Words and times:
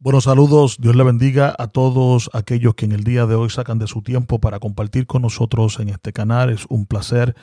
Buenos 0.00 0.24
saludos, 0.24 0.76
Dios 0.78 0.94
le 0.94 1.02
bendiga 1.02 1.52
a 1.58 1.66
todos 1.66 2.30
aquellos 2.32 2.76
que 2.76 2.84
en 2.84 2.92
el 2.92 3.02
día 3.02 3.26
de 3.26 3.34
hoy 3.34 3.50
sacan 3.50 3.80
de 3.80 3.88
su 3.88 4.00
tiempo 4.00 4.38
para 4.38 4.60
compartir 4.60 5.08
con 5.08 5.22
nosotros 5.22 5.80
en 5.80 5.88
este 5.88 6.12
canal. 6.12 6.50
Es 6.50 6.66
un 6.68 6.86
placer 6.86 7.34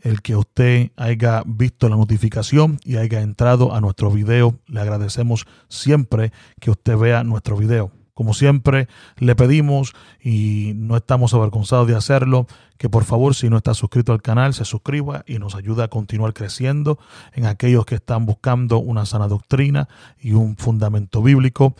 el 0.00 0.22
que 0.22 0.36
usted 0.36 0.92
haya 0.94 1.42
visto 1.44 1.88
la 1.88 1.96
notificación 1.96 2.78
y 2.84 2.98
haya 2.98 3.20
entrado 3.20 3.74
a 3.74 3.80
nuestro 3.80 4.12
video. 4.12 4.60
Le 4.68 4.80
agradecemos 4.80 5.44
siempre 5.68 6.30
que 6.60 6.70
usted 6.70 6.96
vea 6.96 7.24
nuestro 7.24 7.56
video. 7.56 7.90
Como 8.14 8.32
siempre, 8.32 8.86
le 9.16 9.34
pedimos 9.34 9.92
y 10.22 10.70
no 10.76 10.96
estamos 10.96 11.34
avergonzados 11.34 11.88
de 11.88 11.96
hacerlo, 11.96 12.46
que 12.78 12.88
por 12.88 13.02
favor, 13.02 13.34
si 13.34 13.50
no 13.50 13.56
está 13.56 13.74
suscrito 13.74 14.12
al 14.12 14.22
canal, 14.22 14.54
se 14.54 14.64
suscriba 14.64 15.24
y 15.26 15.40
nos 15.40 15.56
ayude 15.56 15.82
a 15.82 15.88
continuar 15.88 16.32
creciendo 16.32 16.96
en 17.32 17.46
aquellos 17.46 17.84
que 17.86 17.96
están 17.96 18.24
buscando 18.24 18.78
una 18.78 19.04
sana 19.04 19.26
doctrina 19.26 19.88
y 20.20 20.34
un 20.34 20.56
fundamento 20.56 21.20
bíblico. 21.20 21.74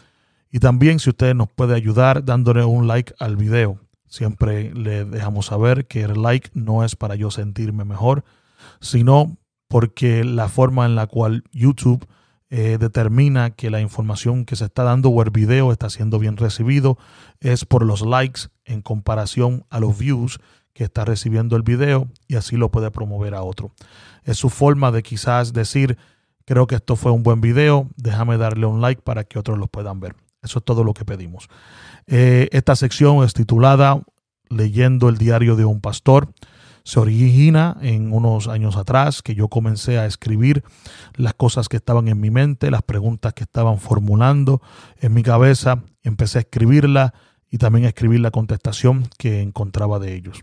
Y 0.54 0.60
también 0.60 1.00
si 1.00 1.10
usted 1.10 1.34
nos 1.34 1.48
puede 1.48 1.74
ayudar 1.74 2.24
dándole 2.24 2.64
un 2.64 2.86
like 2.86 3.12
al 3.18 3.36
video. 3.36 3.80
Siempre 4.06 4.72
le 4.72 5.04
dejamos 5.04 5.46
saber 5.46 5.88
que 5.88 6.02
el 6.02 6.22
like 6.22 6.48
no 6.54 6.84
es 6.84 6.94
para 6.94 7.16
yo 7.16 7.32
sentirme 7.32 7.84
mejor, 7.84 8.22
sino 8.80 9.36
porque 9.66 10.22
la 10.22 10.48
forma 10.48 10.86
en 10.86 10.94
la 10.94 11.08
cual 11.08 11.42
YouTube 11.50 12.06
eh, 12.50 12.78
determina 12.78 13.50
que 13.50 13.68
la 13.68 13.80
información 13.80 14.44
que 14.44 14.54
se 14.54 14.66
está 14.66 14.84
dando 14.84 15.08
o 15.08 15.20
el 15.24 15.30
video 15.30 15.72
está 15.72 15.90
siendo 15.90 16.20
bien 16.20 16.36
recibido 16.36 16.98
es 17.40 17.64
por 17.64 17.84
los 17.84 18.02
likes 18.02 18.42
en 18.64 18.80
comparación 18.80 19.66
a 19.70 19.80
los 19.80 19.98
views 19.98 20.38
que 20.72 20.84
está 20.84 21.04
recibiendo 21.04 21.56
el 21.56 21.64
video 21.64 22.06
y 22.28 22.36
así 22.36 22.56
lo 22.56 22.70
puede 22.70 22.92
promover 22.92 23.34
a 23.34 23.42
otro. 23.42 23.72
Es 24.22 24.38
su 24.38 24.50
forma 24.50 24.92
de 24.92 25.02
quizás 25.02 25.52
decir, 25.52 25.98
creo 26.44 26.68
que 26.68 26.76
esto 26.76 26.94
fue 26.94 27.10
un 27.10 27.24
buen 27.24 27.40
video, 27.40 27.88
déjame 27.96 28.38
darle 28.38 28.66
un 28.66 28.80
like 28.80 29.02
para 29.02 29.24
que 29.24 29.40
otros 29.40 29.58
lo 29.58 29.66
puedan 29.66 29.98
ver. 29.98 30.14
Eso 30.44 30.58
es 30.60 30.64
todo 30.64 30.84
lo 30.84 30.94
que 30.94 31.04
pedimos. 31.04 31.48
Eh, 32.06 32.48
esta 32.52 32.76
sección 32.76 33.24
es 33.24 33.34
titulada 33.34 34.02
Leyendo 34.50 35.08
el 35.08 35.16
diario 35.16 35.56
de 35.56 35.64
un 35.64 35.80
pastor. 35.80 36.28
Se 36.84 37.00
origina 37.00 37.78
en 37.80 38.12
unos 38.12 38.46
años 38.46 38.76
atrás 38.76 39.22
que 39.22 39.34
yo 39.34 39.48
comencé 39.48 39.98
a 39.98 40.04
escribir 40.04 40.62
las 41.14 41.32
cosas 41.32 41.68
que 41.68 41.78
estaban 41.78 42.08
en 42.08 42.20
mi 42.20 42.30
mente, 42.30 42.70
las 42.70 42.82
preguntas 42.82 43.32
que 43.32 43.44
estaban 43.44 43.78
formulando 43.78 44.60
en 45.00 45.14
mi 45.14 45.22
cabeza. 45.22 45.82
Empecé 46.02 46.38
a 46.38 46.40
escribirla 46.42 47.14
y 47.50 47.56
también 47.56 47.86
a 47.86 47.88
escribir 47.88 48.20
la 48.20 48.30
contestación 48.30 49.08
que 49.16 49.40
encontraba 49.40 49.98
de 49.98 50.14
ellos. 50.14 50.42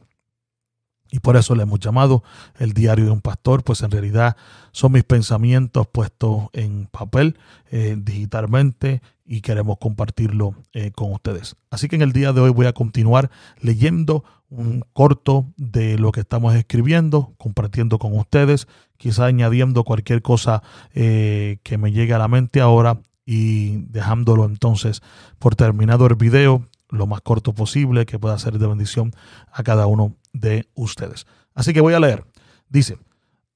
Y 1.12 1.20
por 1.20 1.36
eso 1.36 1.54
le 1.56 1.64
hemos 1.64 1.80
llamado 1.80 2.24
el 2.58 2.74
diario 2.74 3.06
de 3.06 3.12
un 3.12 3.22
pastor, 3.22 3.64
pues 3.64 3.82
en 3.84 3.92
realidad 3.92 4.38
son 4.72 4.94
mis 4.94 5.04
pensamientos 5.04 5.86
puestos 5.88 6.46
en 6.54 6.88
papel 6.90 7.38
eh, 7.70 7.98
digitalmente 8.00 9.02
y 9.26 9.42
queremos 9.42 9.78
compartirlo 9.78 10.56
eh, 10.74 10.92
con 10.92 11.12
ustedes. 11.12 11.58
Así 11.70 11.90
que 11.90 11.98
en 11.98 12.02
el 12.02 12.14
día 12.14 12.32
de 12.32 12.42
hoy 12.42 12.52
voy 12.52 12.66
a 12.66 12.74
continuar 12.74 13.30
leyendo 13.60 14.24
un 14.50 14.84
corto 14.94 15.48
de 15.58 15.98
lo 15.98 16.12
que 16.12 16.22
estamos 16.22 16.56
escribiendo, 16.56 17.34
compartiendo 17.38 18.00
con 18.00 18.18
ustedes, 18.18 18.68
quizá 18.98 19.26
añadiendo 19.26 19.84
cualquier 19.84 20.22
cosa 20.22 20.64
eh, 20.94 21.60
que 21.64 21.78
me 21.78 21.92
llegue 21.92 22.14
a 22.14 22.20
la 22.20 22.28
mente 22.28 22.62
ahora 22.62 23.02
y 23.26 23.78
dejándolo 23.88 24.46
entonces 24.46 25.02
por 25.40 25.56
terminado 25.56 26.06
el 26.06 26.16
video 26.16 26.68
lo 26.92 27.08
más 27.08 27.22
corto 27.22 27.54
posible, 27.54 28.06
que 28.06 28.20
pueda 28.20 28.38
ser 28.38 28.60
de 28.60 28.68
bendición 28.68 29.12
a 29.52 29.64
cada 29.64 29.88
uno 29.88 30.16
de 30.34 30.70
ustedes. 30.76 31.26
Así 31.54 31.74
que 31.74 31.82
voy 31.82 31.94
a 31.94 32.00
leer. 32.00 32.26
Dice, 32.70 32.98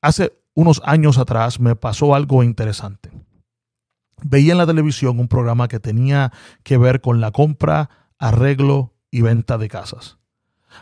hace 0.02 0.34
unos 0.54 0.82
años 0.86 1.18
atrás 1.18 1.60
me 1.60 1.76
pasó 1.76 2.16
algo 2.16 2.44
interesante. 2.44 3.12
Veía 4.24 4.54
en 4.54 4.58
la 4.58 4.66
televisión 4.66 5.20
un 5.20 5.28
programa 5.28 5.68
que 5.68 5.80
tenía 5.80 6.32
que 6.64 6.78
ver 6.78 7.02
con 7.02 7.22
la 7.22 7.32
compra, 7.32 7.90
arreglo 8.18 8.94
y 9.12 9.22
venta 9.22 9.58
de 9.58 9.68
casas. 9.68 10.18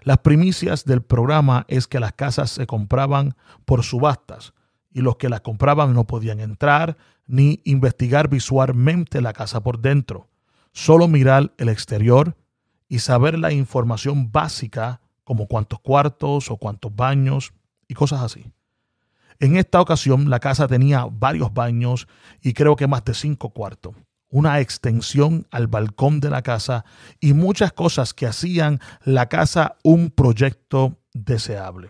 Las 0.02 0.20
primicias 0.20 0.86
del 0.86 1.02
programa 1.02 1.66
es 1.67 1.88
que 1.88 2.00
las 2.00 2.14
casas 2.14 2.52
se 2.52 2.66
compraban 2.66 3.36
por 3.66 3.83
subastas 3.83 4.54
y 4.92 5.02
los 5.02 5.17
que 5.17 5.30
las 5.30 5.42
compraban 5.42 5.94
no 5.94 6.06
podían 6.06 6.39
entrar 6.39 6.98
ni 7.26 7.61
investigar 7.64 8.27
visualmente 8.27 9.22
la 9.22 9.33
casa 9.33 9.61
por 9.64 9.80
dentro, 9.80 10.30
solo 10.72 11.08
mirar 11.08 11.54
el 11.58 11.70
exterior 11.70 12.36
y 12.93 12.99
saber 12.99 13.39
la 13.39 13.52
información 13.52 14.31
básica 14.31 15.02
como 15.23 15.48
cuántos 15.48 15.80
cuartos 15.80 16.52
o 16.52 16.58
cuántos 16.58 16.95
baños 16.95 17.52
y 17.87 17.95
cosas 17.95 18.21
así. 18.21 18.45
En 19.39 19.58
esta 19.58 19.81
ocasión 19.81 20.30
la 20.30 20.39
casa 20.39 20.67
tenía 20.67 21.08
varios 21.11 21.52
baños 21.52 22.08
y 22.43 22.53
creo 22.53 22.76
que 22.76 22.86
más 22.86 23.03
de 23.03 23.15
cinco 23.15 23.49
cuartos, 23.49 23.95
una 24.30 24.59
extensión 24.59 25.48
al 25.49 25.65
balcón 25.65 26.20
de 26.20 26.30
la 26.30 26.43
casa 26.43 26.86
y 27.20 27.33
muchas 27.33 27.73
cosas 27.73 28.14
que 28.14 28.27
hacían 28.27 28.80
la 29.03 29.27
casa 29.27 29.77
un 29.83 30.11
proyecto 30.11 30.99
deseable. 31.14 31.89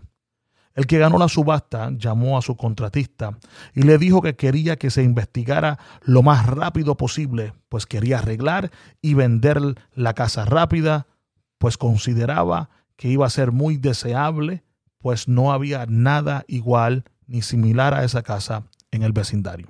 El 0.76 0.88
que 0.88 0.98
ganó 0.98 1.20
la 1.20 1.28
subasta 1.28 1.92
llamó 1.92 2.38
a 2.38 2.42
su 2.42 2.58
contratista 2.58 3.38
y 3.74 3.84
le 3.84 3.98
dijo 3.98 4.22
que 4.22 4.36
quería 4.36 4.78
que 4.78 4.90
se 4.90 5.04
investigara 5.04 5.78
lo 6.02 6.24
más 6.24 6.48
rápido 6.48 6.98
posible, 6.98 7.54
pues 7.70 7.86
quería 7.86 8.20
arreglar 8.20 8.72
y 9.02 9.14
vender 9.14 9.62
la 9.94 10.14
casa 10.14 10.46
rápida, 10.46 11.08
pues 11.60 11.78
consideraba 11.78 12.70
que 12.96 13.08
iba 13.08 13.26
a 13.26 13.30
ser 13.30 13.52
muy 13.52 13.78
deseable, 13.78 14.64
pues 14.98 15.28
no 15.28 15.52
había 15.52 15.86
nada 15.88 16.44
igual 16.48 17.04
ni 17.28 17.42
similar 17.42 17.94
a 17.94 18.04
esa 18.04 18.24
casa 18.24 18.64
en 18.92 19.04
el 19.04 19.12
vecindario. 19.12 19.68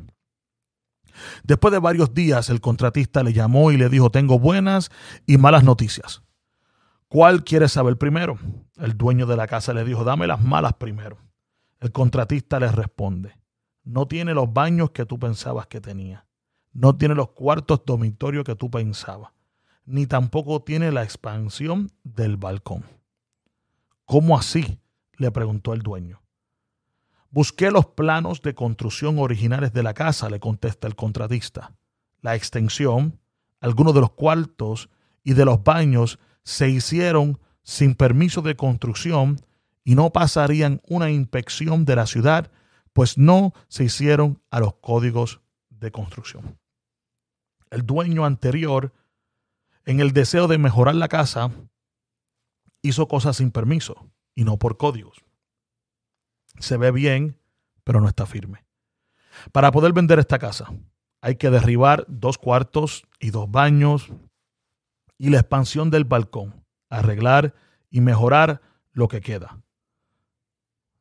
Después 1.44 1.72
de 1.72 1.80
varios 1.80 2.14
días, 2.14 2.50
el 2.50 2.62
contratista 2.62 3.24
le 3.24 3.34
llamó 3.34 3.72
y 3.72 3.78
le 3.78 3.90
dijo, 3.90 4.10
tengo 4.10 4.40
buenas 4.40 4.90
y 5.26 5.38
malas 5.38 5.64
noticias. 5.64 6.24
¿Cuál 7.14 7.44
quieres 7.44 7.74
saber 7.74 7.96
primero? 8.00 8.40
El 8.76 8.98
dueño 8.98 9.28
de 9.28 9.38
la 9.38 9.46
casa 9.46 9.72
le 9.72 9.86
dijo, 9.86 10.04
dame 10.04 10.26
las 10.26 10.42
malas 10.42 10.74
primero. 10.74 11.20
El 11.80 11.92
contratista 11.92 12.60
le 12.60 12.72
responde, 12.72 13.38
no 13.84 14.08
tiene 14.08 14.34
los 14.34 14.52
baños 14.52 14.90
que 14.90 15.06
tú 15.06 15.20
pensabas 15.20 15.68
que 15.68 15.80
tenía, 15.80 16.26
no 16.72 16.98
tiene 16.98 17.14
los 17.14 17.30
cuartos 17.30 17.84
dormitorios 17.86 18.44
que 18.44 18.56
tú 18.56 18.72
pensabas, 18.72 19.32
ni 19.86 20.08
tampoco 20.08 20.64
tiene 20.64 20.92
la 20.92 21.04
expansión 21.04 21.92
del 22.04 22.36
balcón. 22.36 22.84
¿Cómo 24.06 24.36
así? 24.36 24.80
le 25.18 25.30
preguntó 25.30 25.74
el 25.74 25.84
dueño. 25.84 26.24
Busqué 27.30 27.70
los 27.70 27.86
planos 27.86 28.42
de 28.42 28.56
construcción 28.56 29.20
originales 29.20 29.72
de 29.72 29.84
la 29.84 29.94
casa, 29.94 30.32
le 30.32 30.40
contesta 30.40 30.88
el 30.88 30.96
contratista. 30.96 31.76
La 32.22 32.34
extensión, 32.34 33.20
algunos 33.60 33.94
de 33.94 34.02
los 34.02 34.14
cuartos 34.14 34.90
y 35.24 35.34
de 35.36 35.46
los 35.46 35.64
baños 35.64 36.18
se 36.44 36.70
hicieron 36.70 37.40
sin 37.64 37.96
permiso 37.96 38.42
de 38.42 38.56
construcción 38.56 39.40
y 39.84 39.96
no 39.96 40.12
pasarían 40.12 40.82
una 40.88 41.10
inspección 41.10 41.86
de 41.86 41.96
la 41.96 42.06
ciudad, 42.06 42.52
pues 42.94 43.18
no 43.18 43.54
se 43.68 43.86
hicieron 43.86 44.42
a 44.52 44.60
los 44.60 44.76
códigos 44.76 45.42
de 45.70 45.92
construcción. 45.92 46.60
El 47.70 47.86
dueño 47.86 48.26
anterior, 48.26 48.94
en 49.86 50.00
el 50.00 50.14
deseo 50.14 50.48
de 50.48 50.58
mejorar 50.58 50.96
la 50.96 51.08
casa, 51.08 51.52
hizo 52.82 53.08
cosas 53.08 53.38
sin 53.38 53.52
permiso 53.52 54.10
y 54.36 54.44
no 54.44 54.58
por 54.58 54.78
códigos. 54.78 55.24
Se 56.60 56.78
ve 56.78 56.92
bien, 56.92 57.40
pero 57.84 58.00
no 58.00 58.08
está 58.08 58.26
firme. 58.26 58.66
Para 59.52 59.72
poder 59.72 59.94
vender 59.94 60.20
esta 60.20 60.38
casa, 60.38 60.72
hay 61.22 61.36
que 61.36 61.50
derribar 61.50 62.06
dos 62.08 62.38
cuartos 62.38 63.08
y 63.20 63.32
dos 63.32 63.50
baños 63.50 64.12
y 65.18 65.30
la 65.30 65.40
expansión 65.40 65.90
del 65.90 66.06
balcón, 66.06 66.66
arreglar 66.90 67.54
y 67.90 68.02
mejorar 68.02 68.62
lo 68.92 69.08
que 69.08 69.22
queda. 69.22 69.64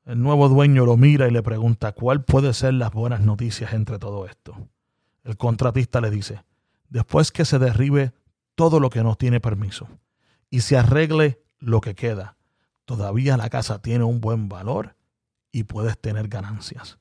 El 0.05 0.21
nuevo 0.21 0.49
dueño 0.49 0.85
lo 0.85 0.97
mira 0.97 1.29
y 1.29 1.31
le 1.31 1.43
pregunta 1.43 1.93
cuál 1.93 2.25
puede 2.25 2.53
ser 2.55 2.75
las 2.75 2.91
buenas 2.91 3.21
noticias 3.21 3.73
entre 3.73 3.99
todo 3.99 4.27
esto. 4.27 4.69
El 5.23 5.37
contratista 5.37 6.01
le 6.01 6.11
dice, 6.11 6.45
después 6.89 7.31
que 7.31 7.45
se 7.45 7.59
derribe 7.59 8.13
todo 8.55 8.81
lo 8.81 8.91
que 8.91 9.03
no 9.03 9.15
tiene 9.15 9.41
permiso 9.41 9.89
y 10.51 10.61
se 10.61 10.77
arregle 10.77 11.43
lo 11.59 11.81
que 11.81 11.95
queda, 11.95 12.37
todavía 12.85 13.37
la 13.37 13.49
casa 13.49 13.81
tiene 13.81 14.05
un 14.05 14.21
buen 14.21 14.49
valor 14.49 14.97
y 15.53 15.65
puedes 15.65 15.99
tener 15.99 16.29
ganancias. 16.29 16.99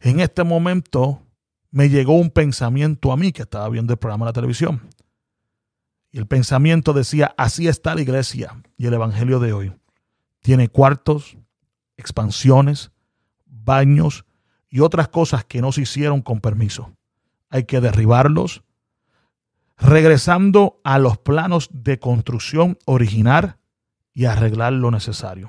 En 0.00 0.20
este 0.20 0.44
momento 0.44 1.22
me 1.70 1.88
llegó 1.88 2.14
un 2.14 2.30
pensamiento 2.30 3.10
a 3.10 3.16
mí 3.16 3.32
que 3.32 3.42
estaba 3.42 3.68
viendo 3.68 3.92
el 3.92 3.98
programa 3.98 4.26
de 4.26 4.28
la 4.28 4.34
televisión. 4.34 4.88
Y 6.14 6.18
el 6.18 6.28
pensamiento 6.28 6.92
decía, 6.92 7.34
así 7.36 7.66
está 7.66 7.96
la 7.96 8.02
iglesia 8.02 8.62
y 8.76 8.86
el 8.86 8.94
Evangelio 8.94 9.40
de 9.40 9.52
hoy. 9.52 9.74
Tiene 10.42 10.68
cuartos, 10.68 11.36
expansiones, 11.96 12.92
baños 13.46 14.24
y 14.70 14.78
otras 14.78 15.08
cosas 15.08 15.44
que 15.44 15.60
no 15.60 15.72
se 15.72 15.80
hicieron 15.80 16.22
con 16.22 16.40
permiso. 16.40 16.92
Hay 17.50 17.64
que 17.64 17.80
derribarlos, 17.80 18.62
regresando 19.76 20.80
a 20.84 21.00
los 21.00 21.18
planos 21.18 21.68
de 21.72 21.98
construcción 21.98 22.78
original 22.84 23.56
y 24.12 24.26
arreglar 24.26 24.72
lo 24.72 24.92
necesario. 24.92 25.48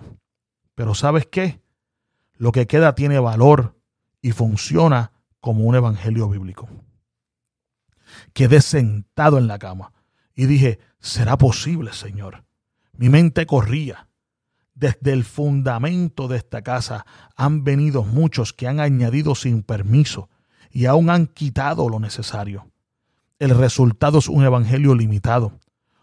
Pero 0.74 0.96
¿sabes 0.96 1.28
qué? 1.28 1.62
Lo 2.38 2.52
que 2.52 2.66
queda 2.66 2.96
tiene 2.96 3.20
valor 3.20 3.80
y 4.20 4.32
funciona 4.32 5.12
como 5.42 5.66
un 5.66 5.76
evangelio 5.76 6.28
bíblico. 6.28 6.68
quedé 8.34 8.62
sentado 8.62 9.38
en 9.38 9.46
la 9.46 9.60
cama 9.60 9.92
y 10.36 10.46
dije, 10.46 10.80
¿será 11.00 11.38
posible, 11.38 11.94
Señor? 11.94 12.44
Mi 12.98 13.10
mente 13.10 13.46
corría. 13.46 14.10
Desde 14.74 15.14
el 15.14 15.24
fundamento 15.24 16.28
de 16.28 16.38
esta 16.38 16.62
casa 16.62 17.06
han 17.38 17.64
venido 17.64 18.04
muchos 18.04 18.52
que 18.52 18.68
han 18.68 18.82
añadido 18.82 19.34
sin 19.34 19.64
permiso 19.64 20.30
y 20.70 20.86
aún 20.86 21.10
han 21.10 21.28
quitado 21.28 21.88
lo 21.88 22.00
necesario. 22.02 22.70
El 23.40 23.52
resultado 23.52 24.20
es 24.20 24.28
un 24.28 24.44
evangelio 24.44 24.94
limitado, 24.94 25.60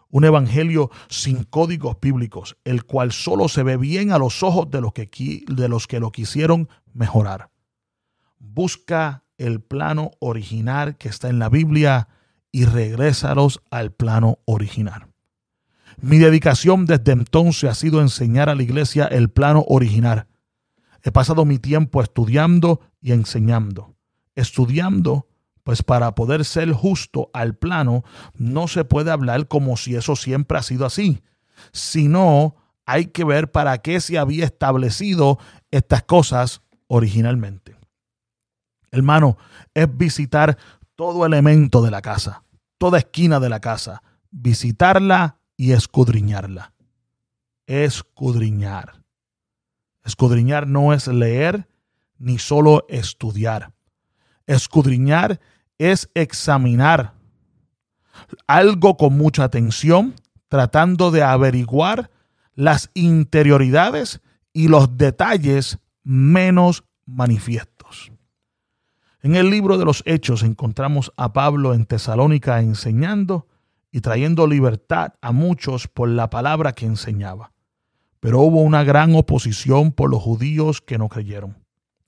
un 0.09 0.25
evangelio 0.25 0.89
sin 1.09 1.43
códigos 1.43 1.97
bíblicos, 2.01 2.57
el 2.63 2.83
cual 2.83 3.11
solo 3.11 3.47
se 3.47 3.61
ve 3.61 3.77
bien 3.77 4.11
a 4.11 4.17
los 4.17 4.41
ojos 4.41 4.71
de 4.71 4.81
los 4.81 4.93
que, 4.93 5.43
de 5.47 5.67
los 5.67 5.85
que 5.85 5.99
lo 5.99 6.11
quisieron 6.11 6.69
mejorar. 6.93 7.49
Busca 8.39 9.23
el 9.37 9.61
plano 9.61 10.11
original 10.19 10.97
que 10.97 11.09
está 11.09 11.29
en 11.29 11.37
la 11.37 11.49
Biblia 11.49 12.07
y 12.53 12.65
regrésalos 12.65 13.61
al 13.71 13.91
plano 13.91 14.39
original. 14.45 15.07
Mi 15.99 16.19
dedicación 16.19 16.85
desde 16.85 17.11
entonces 17.11 17.69
ha 17.69 17.73
sido 17.73 17.99
enseñar 17.99 18.47
a 18.47 18.55
la 18.55 18.63
iglesia 18.63 19.05
el 19.05 19.29
plano 19.29 19.65
original. 19.67 20.27
He 21.01 21.11
pasado 21.11 21.43
mi 21.43 21.59
tiempo 21.59 22.01
estudiando 22.01 22.79
y 23.01 23.11
enseñando. 23.11 23.95
Estudiando, 24.35 25.27
pues 25.63 25.83
para 25.83 26.15
poder 26.15 26.45
ser 26.45 26.71
justo 26.71 27.29
al 27.33 27.55
plano, 27.55 28.03
no 28.35 28.67
se 28.67 28.85
puede 28.85 29.11
hablar 29.11 29.47
como 29.47 29.75
si 29.75 29.95
eso 29.95 30.15
siempre 30.15 30.57
ha 30.57 30.63
sido 30.63 30.85
así, 30.85 31.21
sino 31.71 32.55
hay 32.85 33.07
que 33.07 33.23
ver 33.23 33.51
para 33.51 33.79
qué 33.79 33.99
se 33.99 34.17
había 34.17 34.45
establecido 34.45 35.39
estas 35.71 36.03
cosas 36.03 36.61
originalmente. 36.87 37.75
Hermano, 38.91 39.37
es 39.73 39.87
visitar 39.97 40.57
todo 40.95 41.25
elemento 41.25 41.81
de 41.81 41.91
la 41.91 42.01
casa, 42.01 42.42
toda 42.83 42.97
esquina 42.97 43.39
de 43.39 43.47
la 43.47 43.61
casa, 43.61 44.03
visitarla 44.29 45.37
y 45.55 45.71
escudriñarla. 45.71 46.73
Escudriñar. 47.65 49.01
Escudriñar 50.03 50.67
no 50.67 50.91
es 50.91 51.07
leer 51.07 51.69
ni 52.17 52.39
solo 52.39 52.85
estudiar. 52.89 53.71
Escudriñar 54.47 55.39
es 55.77 56.09
examinar 56.13 57.13
algo 58.47 58.97
con 58.97 59.15
mucha 59.15 59.45
atención, 59.45 60.15
tratando 60.49 61.09
de 61.09 61.23
averiguar 61.23 62.11
las 62.53 62.89
interioridades 62.95 64.19
y 64.51 64.67
los 64.67 64.97
detalles 64.97 65.79
menos 66.03 66.83
manifiestos. 67.05 67.72
En 69.23 69.37
el 69.37 69.49
libro 69.49 69.77
de 69.77 69.85
los 69.85 70.03
Hechos 70.05 70.43
encontramos 70.43 71.13
a 71.15 71.31
Pablo 71.31 71.73
en 71.73 71.85
Tesalónica 71.85 72.59
enseñando 72.59 73.47
y 73.89 74.01
trayendo 74.01 74.47
libertad 74.47 75.13
a 75.21 75.31
muchos 75.31 75.87
por 75.87 76.09
la 76.09 76.29
palabra 76.29 76.73
que 76.73 76.85
enseñaba. 76.85 77.53
Pero 78.19 78.41
hubo 78.41 78.61
una 78.61 78.83
gran 78.83 79.15
oposición 79.15 79.93
por 79.93 80.09
los 80.09 80.21
judíos 80.21 80.81
que 80.81 80.97
no 80.97 81.07
creyeron. 81.07 81.55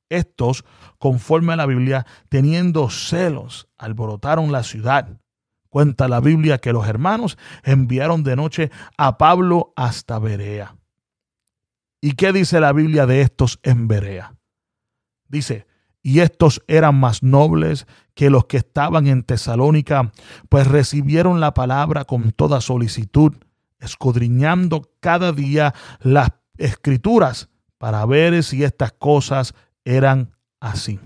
Estos, 0.09 0.65
conforme 0.99 1.53
a 1.53 1.55
la 1.55 1.65
Biblia, 1.65 2.05
teniendo 2.27 2.89
celos, 2.89 3.69
alborotaron 3.77 4.51
la 4.51 4.63
ciudad. 4.63 5.21
Cuenta 5.69 6.09
la 6.09 6.19
Biblia 6.19 6.57
que 6.57 6.73
los 6.73 6.85
hermanos 6.85 7.37
enviaron 7.63 8.23
de 8.23 8.35
noche 8.35 8.71
a 8.97 9.17
Pablo 9.17 9.71
hasta 9.77 10.19
Berea. 10.19 10.75
¿Y 12.01 12.11
qué 12.11 12.33
dice 12.33 12.59
la 12.59 12.73
Biblia 12.73 13.05
de 13.05 13.21
estos 13.21 13.61
en 13.63 13.87
Berea? 13.87 14.35
Dice, 15.29 15.65
y 16.05 16.19
estos 16.19 16.61
eran 16.67 16.99
más 16.99 17.23
nobles 17.23 17.87
que 18.13 18.29
los 18.29 18.45
que 18.45 18.57
estaban 18.57 19.07
en 19.07 19.23
Tesalónica, 19.23 20.11
pues 20.49 20.67
recibieron 20.67 21.39
la 21.39 21.55
palabra 21.55 22.05
con 22.05 22.31
toda 22.31 22.61
solicitud, 22.61 23.33
escudriñando 23.79 24.91
cada 24.99 25.31
día 25.31 25.73
las 26.01 26.29
escrituras 26.59 27.49
para 27.79 28.05
ver 28.05 28.43
si 28.43 28.63
estas 28.63 28.91
cosas 28.91 29.55
eran 29.83 30.35
así. 30.59 30.99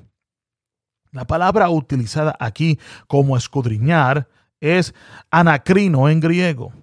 La 1.11 1.25
palabra 1.25 1.69
utilizada 1.69 2.35
aquí 2.37 2.77
como 3.07 3.37
escudriñar 3.37 4.27
es 4.59 4.93
anacrino 5.31 6.09
en 6.09 6.19
griego. 6.19 6.73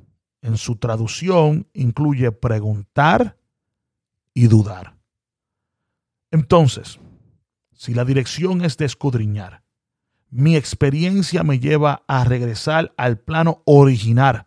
En 0.40 0.56
su 0.56 0.76
traducción 0.76 1.68
incluye 1.74 2.32
preguntar 2.32 3.36
y 4.32 4.46
dudar. 4.46 4.96
Entonces, 6.30 6.98
si 7.76 7.94
la 7.94 8.04
dirección 8.04 8.64
es 8.64 8.76
de 8.76 8.86
escudriñar, 8.86 9.62
mi 10.30 10.56
experiencia 10.56 11.44
me 11.44 11.60
lleva 11.60 12.02
a 12.08 12.24
regresar 12.24 12.92
al 12.96 13.18
plano 13.18 13.62
original. 13.64 14.46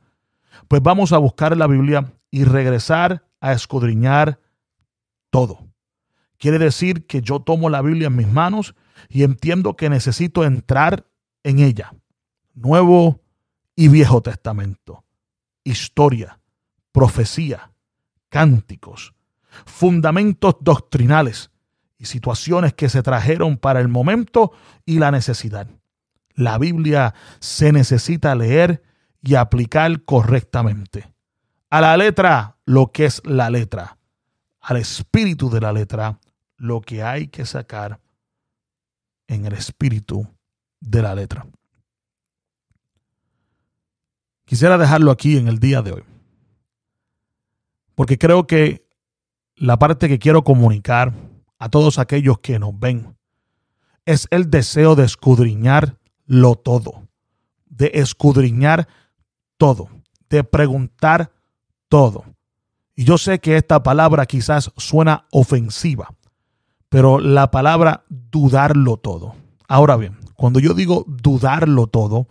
Pues 0.68 0.82
vamos 0.82 1.14
a 1.14 1.18
buscar 1.18 1.56
la 1.56 1.68
Biblia 1.68 2.14
y 2.32 2.44
regresar 2.44 3.26
a 3.40 3.54
escudriñar 3.54 4.40
todo. 5.30 5.68
Quiere 6.38 6.60
decir 6.60 7.06
que 7.06 7.22
yo 7.22 7.42
tomo 7.42 7.70
la 7.70 7.82
Biblia 7.82 8.08
en 8.08 8.16
mis 8.16 8.28
manos 8.28 8.76
y 9.08 9.24
entiendo 9.24 9.76
que 9.76 9.90
necesito 9.90 10.44
entrar 10.44 11.08
en 11.44 11.60
ella. 11.60 11.94
Nuevo 12.54 13.22
y 13.76 13.88
Viejo 13.88 14.22
Testamento. 14.22 15.06
Historia, 15.64 16.40
profecía, 16.92 17.72
cánticos, 18.30 19.14
fundamentos 19.66 20.56
doctrinales, 20.62 21.52
y 22.00 22.06
situaciones 22.06 22.74
que 22.74 22.90
se 22.90 23.04
trajeron 23.04 23.58
para 23.58 23.82
el 23.82 23.90
momento 23.90 24.54
y 24.86 24.98
la 24.98 25.12
necesidad. 25.12 25.68
La 26.34 26.58
Biblia 26.58 27.14
se 27.40 27.74
necesita 27.74 28.34
leer 28.34 28.82
y 29.22 29.36
aplicar 29.36 30.04
correctamente. 30.06 31.14
A 31.70 31.82
la 31.82 31.98
letra, 31.98 32.58
lo 32.66 32.92
que 32.92 33.06
es 33.06 33.22
la 33.26 33.50
letra. 33.50 33.98
Al 34.62 34.78
espíritu 34.78 35.50
de 35.50 35.60
la 35.60 35.74
letra, 35.74 36.20
lo 36.58 36.82
que 36.82 37.04
hay 37.04 37.28
que 37.28 37.46
sacar 37.46 38.00
en 39.28 39.46
el 39.46 39.54
espíritu 39.54 40.26
de 40.80 41.02
la 41.02 41.14
letra. 41.14 41.46
Quisiera 44.46 44.78
dejarlo 44.78 45.12
aquí 45.12 45.38
en 45.38 45.48
el 45.48 45.60
día 45.60 45.82
de 45.82 45.92
hoy. 45.92 46.04
Porque 47.94 48.18
creo 48.18 48.48
que 48.48 48.88
la 49.56 49.78
parte 49.78 50.08
que 50.08 50.18
quiero 50.18 50.44
comunicar 50.44 51.14
a 51.60 51.70
todos 51.70 52.00
aquellos 52.00 52.40
que 52.40 52.58
nos 52.58 52.78
ven. 52.80 53.16
Es 54.06 54.28
el 54.32 54.50
deseo 54.50 54.96
de 54.96 55.06
escudriñar 55.06 55.98
lo 56.26 56.56
todo, 56.56 57.08
de 57.68 57.92
escudriñar 57.94 58.88
todo, 59.58 59.90
de 60.30 60.44
preguntar 60.44 61.32
todo. 61.90 62.24
Y 62.96 63.04
yo 63.04 63.18
sé 63.18 63.40
que 63.40 63.58
esta 63.58 63.84
palabra 63.84 64.26
quizás 64.26 64.72
suena 64.78 65.26
ofensiva, 65.32 66.16
pero 66.88 67.20
la 67.20 67.52
palabra 67.52 68.04
dudarlo 68.10 68.98
todo. 68.98 69.36
Ahora 69.68 69.98
bien, 69.98 70.18
cuando 70.36 70.60
yo 70.60 70.74
digo 70.74 71.06
dudarlo 71.08 71.88
todo, 71.88 72.28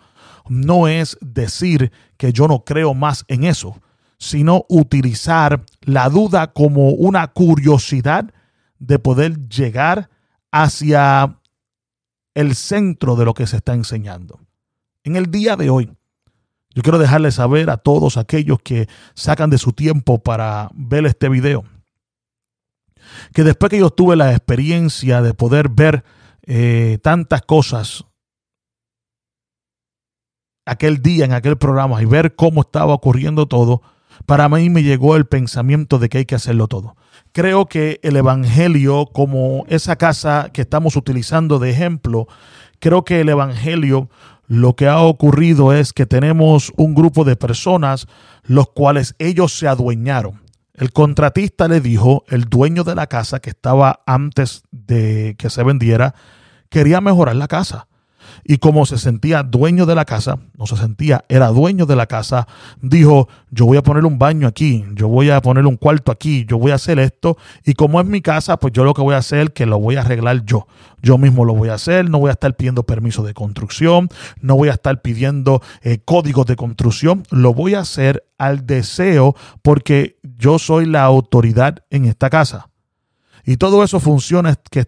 no 0.48 0.88
es 0.88 1.18
decir 1.20 1.92
que 2.16 2.32
yo 2.32 2.48
no 2.48 2.64
creo 2.64 2.94
más 2.94 3.24
en 3.28 3.44
eso, 3.44 3.80
sino 4.18 4.64
utilizar 4.68 5.64
la 5.82 6.08
duda 6.08 6.52
como 6.52 6.90
una 6.90 7.28
curiosidad 7.28 8.32
de 8.78 8.98
poder 8.98 9.48
llegar 9.48 10.10
hacia 10.50 11.40
el 12.34 12.54
centro 12.54 13.16
de 13.16 13.24
lo 13.24 13.34
que 13.34 13.46
se 13.46 13.56
está 13.56 13.74
enseñando. 13.74 14.40
En 15.02 15.16
el 15.16 15.30
día 15.30 15.56
de 15.56 15.70
hoy, 15.70 15.92
yo 16.74 16.82
quiero 16.82 16.98
dejarles 16.98 17.34
saber 17.34 17.70
a 17.70 17.78
todos 17.78 18.16
aquellos 18.16 18.60
que 18.62 18.88
sacan 19.14 19.50
de 19.50 19.58
su 19.58 19.72
tiempo 19.72 20.22
para 20.22 20.70
ver 20.74 21.06
este 21.06 21.28
video, 21.28 21.64
que 23.32 23.42
después 23.42 23.70
que 23.70 23.78
yo 23.78 23.90
tuve 23.90 24.16
la 24.16 24.30
experiencia 24.30 25.22
de 25.22 25.34
poder 25.34 25.68
ver 25.68 26.04
eh, 26.42 26.98
tantas 27.02 27.42
cosas 27.42 28.04
aquel 30.68 31.02
día 31.02 31.24
en 31.24 31.32
aquel 31.32 31.56
programa 31.56 32.00
y 32.02 32.04
ver 32.04 32.36
cómo 32.36 32.60
estaba 32.60 32.92
ocurriendo 32.92 33.46
todo, 33.46 33.82
para 34.28 34.50
mí 34.50 34.68
me 34.68 34.82
llegó 34.82 35.16
el 35.16 35.24
pensamiento 35.24 35.98
de 35.98 36.10
que 36.10 36.18
hay 36.18 36.26
que 36.26 36.34
hacerlo 36.34 36.68
todo. 36.68 36.96
Creo 37.32 37.64
que 37.64 37.98
el 38.02 38.14
Evangelio, 38.14 39.06
como 39.06 39.64
esa 39.68 39.96
casa 39.96 40.50
que 40.52 40.60
estamos 40.60 40.96
utilizando 40.96 41.58
de 41.58 41.70
ejemplo, 41.70 42.28
creo 42.78 43.06
que 43.06 43.22
el 43.22 43.30
Evangelio 43.30 44.10
lo 44.46 44.76
que 44.76 44.86
ha 44.86 45.00
ocurrido 45.00 45.72
es 45.72 45.94
que 45.94 46.04
tenemos 46.04 46.74
un 46.76 46.94
grupo 46.94 47.24
de 47.24 47.36
personas 47.36 48.06
los 48.42 48.68
cuales 48.68 49.14
ellos 49.18 49.54
se 49.54 49.66
adueñaron. 49.66 50.42
El 50.74 50.92
contratista 50.92 51.66
le 51.66 51.80
dijo, 51.80 52.24
el 52.28 52.44
dueño 52.50 52.84
de 52.84 52.96
la 52.96 53.06
casa 53.06 53.40
que 53.40 53.48
estaba 53.48 54.02
antes 54.04 54.62
de 54.72 55.36
que 55.38 55.48
se 55.48 55.62
vendiera, 55.62 56.14
quería 56.68 57.00
mejorar 57.00 57.36
la 57.36 57.48
casa. 57.48 57.87
Y 58.44 58.58
como 58.58 58.86
se 58.86 58.98
sentía 58.98 59.42
dueño 59.42 59.86
de 59.86 59.94
la 59.94 60.04
casa, 60.04 60.38
no 60.56 60.66
se 60.66 60.76
sentía, 60.76 61.24
era 61.28 61.48
dueño 61.48 61.86
de 61.86 61.96
la 61.96 62.06
casa, 62.06 62.46
dijo, 62.80 63.28
yo 63.50 63.66
voy 63.66 63.78
a 63.78 63.82
poner 63.82 64.04
un 64.04 64.18
baño 64.18 64.46
aquí, 64.46 64.84
yo 64.94 65.08
voy 65.08 65.30
a 65.30 65.40
poner 65.40 65.66
un 65.66 65.76
cuarto 65.76 66.12
aquí, 66.12 66.44
yo 66.46 66.58
voy 66.58 66.72
a 66.72 66.76
hacer 66.76 66.98
esto 66.98 67.36
y 67.64 67.74
como 67.74 68.00
es 68.00 68.06
mi 68.06 68.20
casa, 68.20 68.58
pues 68.58 68.72
yo 68.72 68.84
lo 68.84 68.94
que 68.94 69.02
voy 69.02 69.14
a 69.14 69.18
hacer 69.18 69.52
que 69.52 69.66
lo 69.66 69.78
voy 69.78 69.96
a 69.96 70.00
arreglar 70.00 70.44
yo. 70.44 70.66
Yo 71.00 71.16
mismo 71.16 71.44
lo 71.44 71.54
voy 71.54 71.68
a 71.68 71.74
hacer, 71.74 72.10
no 72.10 72.18
voy 72.18 72.30
a 72.30 72.32
estar 72.32 72.56
pidiendo 72.56 72.82
permiso 72.82 73.22
de 73.22 73.32
construcción, 73.32 74.08
no 74.40 74.56
voy 74.56 74.68
a 74.68 74.72
estar 74.72 75.00
pidiendo 75.00 75.62
eh, 75.82 75.98
códigos 76.04 76.46
de 76.46 76.56
construcción, 76.56 77.22
lo 77.30 77.54
voy 77.54 77.74
a 77.74 77.80
hacer 77.80 78.24
al 78.36 78.66
deseo 78.66 79.36
porque 79.62 80.18
yo 80.22 80.58
soy 80.58 80.86
la 80.86 81.04
autoridad 81.04 81.84
en 81.90 82.04
esta 82.04 82.30
casa. 82.30 82.68
Y 83.44 83.56
todo 83.56 83.82
eso 83.82 84.00
funciona, 84.00 84.56
que, 84.70 84.84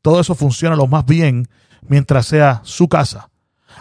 todo 0.00 0.20
eso 0.20 0.34
funciona 0.34 0.76
lo 0.76 0.86
más 0.86 1.04
bien 1.04 1.48
mientras 1.86 2.26
sea 2.26 2.60
su 2.64 2.88
casa. 2.88 3.30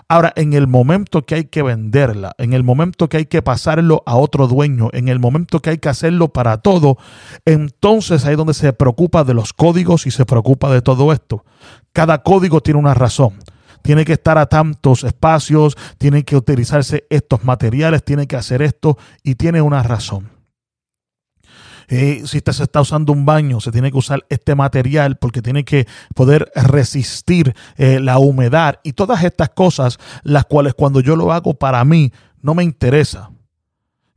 Ahora, 0.09 0.31
en 0.35 0.53
el 0.53 0.67
momento 0.67 1.25
que 1.25 1.35
hay 1.35 1.45
que 1.45 1.63
venderla, 1.63 2.33
en 2.37 2.53
el 2.53 2.63
momento 2.63 3.09
que 3.09 3.17
hay 3.17 3.25
que 3.25 3.41
pasarlo 3.41 4.03
a 4.05 4.15
otro 4.15 4.47
dueño, 4.47 4.89
en 4.93 5.07
el 5.07 5.19
momento 5.19 5.61
que 5.61 5.71
hay 5.71 5.77
que 5.79 5.89
hacerlo 5.89 6.29
para 6.29 6.57
todo, 6.59 6.97
entonces 7.45 8.25
ahí 8.25 8.31
es 8.31 8.37
donde 8.37 8.53
se 8.53 8.73
preocupa 8.73 9.23
de 9.23 9.33
los 9.33 9.53
códigos 9.53 10.05
y 10.05 10.11
se 10.11 10.25
preocupa 10.25 10.71
de 10.71 10.81
todo 10.81 11.11
esto. 11.11 11.43
Cada 11.93 12.23
código 12.23 12.61
tiene 12.61 12.79
una 12.79 12.93
razón. 12.93 13.33
Tiene 13.81 14.05
que 14.05 14.13
estar 14.13 14.37
a 14.37 14.47
tantos 14.47 15.03
espacios, 15.03 15.77
tiene 15.97 16.23
que 16.23 16.35
utilizarse 16.35 17.05
estos 17.09 17.43
materiales, 17.43 18.03
tiene 18.03 18.27
que 18.27 18.35
hacer 18.35 18.61
esto 18.61 18.97
y 19.23 19.35
tiene 19.35 19.61
una 19.61 19.83
razón. 19.83 20.36
Eh, 21.87 22.23
si 22.25 22.37
usted 22.37 22.51
se 22.51 22.63
está 22.63 22.81
usando 22.81 23.13
un 23.13 23.25
baño, 23.25 23.61
se 23.61 23.71
tiene 23.71 23.91
que 23.91 23.97
usar 23.97 24.25
este 24.29 24.55
material 24.55 25.17
porque 25.17 25.41
tiene 25.41 25.63
que 25.63 25.87
poder 26.13 26.51
resistir 26.55 27.55
eh, 27.77 27.99
la 27.99 28.19
humedad 28.19 28.79
y 28.83 28.93
todas 28.93 29.23
estas 29.23 29.49
cosas, 29.51 29.97
las 30.23 30.45
cuales 30.45 30.73
cuando 30.73 30.99
yo 30.99 31.15
lo 31.15 31.31
hago 31.31 31.53
para 31.53 31.83
mí 31.85 32.11
no 32.41 32.55
me 32.55 32.63
interesa. 32.63 33.31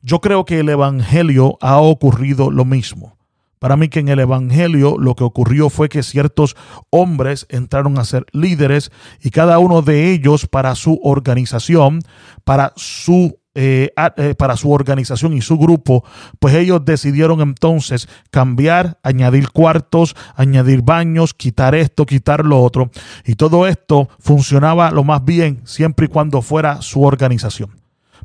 Yo 0.03 0.21
creo 0.21 0.45
que 0.45 0.61
el 0.61 0.69
Evangelio 0.69 1.59
ha 1.61 1.79
ocurrido 1.79 2.51
lo 2.51 2.65
mismo. 2.65 3.19
Para 3.61 3.77
mí 3.77 3.89
que 3.89 4.01
en 4.01 4.09
el 4.09 4.21
Evangelio 4.21 4.97
lo 4.99 5.15
que 5.15 5.23
ocurrió 5.23 5.69
fue 5.69 5.91
que 5.91 6.03
ciertos 6.03 6.57
hombres 6.89 7.47
entraron 7.51 7.99
a 7.99 8.07
ser 8.07 8.25
líderes 8.33 8.91
y 9.21 9.31
cada 9.31 9.59
uno 9.59 9.83
de 9.83 10.11
ellos 10.13 10.47
para 10.47 10.75
su 10.75 10.99
organización, 11.03 12.01
para 12.45 12.73
su 12.77 13.40
eh, 13.55 13.91
eh, 14.17 14.35
para 14.37 14.57
su 14.57 14.71
organización 14.71 15.33
y 15.33 15.41
su 15.41 15.59
grupo, 15.59 16.05
pues 16.39 16.55
ellos 16.55 16.85
decidieron 16.85 17.41
entonces 17.41 18.09
cambiar, 18.31 19.01
añadir 19.03 19.51
cuartos, 19.51 20.15
añadir 20.37 20.83
baños, 20.83 21.35
quitar 21.35 21.75
esto, 21.75 22.07
quitar 22.07 22.45
lo 22.45 22.63
otro. 22.63 22.91
Y 23.25 23.35
todo 23.35 23.67
esto 23.67 24.09
funcionaba 24.21 24.93
lo 24.93 25.03
más 25.03 25.25
bien 25.25 25.63
siempre 25.65 26.07
y 26.07 26.09
cuando 26.09 26.43
fuera 26.43 26.81
su 26.81 27.03
organización. 27.03 27.71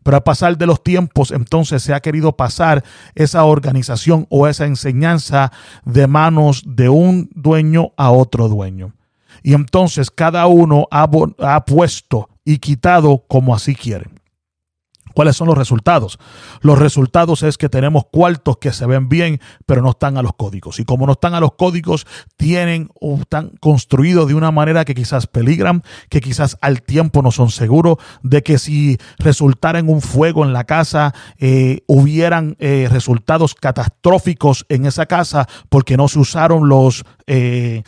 Pero 0.04 0.18
al 0.18 0.24
pasar 0.24 0.56
de 0.60 0.68
los 0.68 0.84
tiempos, 0.84 1.32
entonces 1.32 1.82
se 1.82 1.96
ha 1.96 2.02
querido 2.02 2.34
pasar 2.34 2.84
esa 3.16 3.44
organización 3.46 4.28
o 4.30 4.48
esa 4.48 4.68
enseñanza 4.68 5.52
de 5.86 6.06
manos 6.06 6.62
de 6.68 6.90
un 6.90 7.32
dueño 7.34 7.94
a 7.98 8.12
otro 8.12 8.48
dueño. 8.48 8.94
Y 9.42 9.56
entonces 9.56 10.12
cada 10.12 10.46
uno 10.46 10.88
ha, 10.92 11.10
ha 11.40 11.66
puesto 11.66 12.30
y 12.44 12.60
quitado 12.60 13.24
como 13.28 13.56
así 13.56 13.74
quieren. 13.74 14.15
¿Cuáles 15.16 15.38
son 15.38 15.48
los 15.48 15.58
resultados? 15.58 16.20
Los 16.60 16.78
resultados 16.78 17.42
es 17.42 17.58
que 17.58 17.70
tenemos 17.70 18.04
cuartos 18.12 18.58
que 18.58 18.74
se 18.74 18.86
ven 18.86 19.08
bien, 19.08 19.40
pero 19.66 19.82
no 19.82 19.92
están 19.92 20.18
a 20.18 20.22
los 20.22 20.34
códigos. 20.36 20.80
Y 20.80 20.84
como 20.84 21.08
no 21.08 21.14
están 21.14 21.34
a 21.34 21.40
los 21.40 21.54
códigos, 21.54 22.06
tienen 22.36 22.90
o 23.00 23.16
están 23.16 23.52
construidos 23.62 24.28
de 24.28 24.34
una 24.34 24.52
manera 24.52 24.84
que 24.84 24.94
quizás 24.94 25.26
peligran, 25.26 25.84
que 26.10 26.20
quizás 26.20 26.58
al 26.62 26.82
tiempo 26.82 27.22
no 27.22 27.32
son 27.32 27.50
seguros, 27.50 27.98
de 28.24 28.44
que 28.44 28.60
si 28.60 28.98
resultara 29.18 29.80
en 29.80 29.90
un 29.90 30.02
fuego 30.02 30.44
en 30.44 30.52
la 30.52 30.66
casa, 30.66 31.14
eh, 31.38 31.82
hubieran 31.88 32.58
eh, 32.60 32.90
resultados 32.92 33.56
catastróficos 33.56 34.66
en 34.68 34.86
esa 34.86 35.06
casa 35.06 35.48
porque 35.70 35.96
no 35.96 36.10
se 36.10 36.20
usaron 36.20 36.68
los... 36.68 37.06
Eh, 37.26 37.84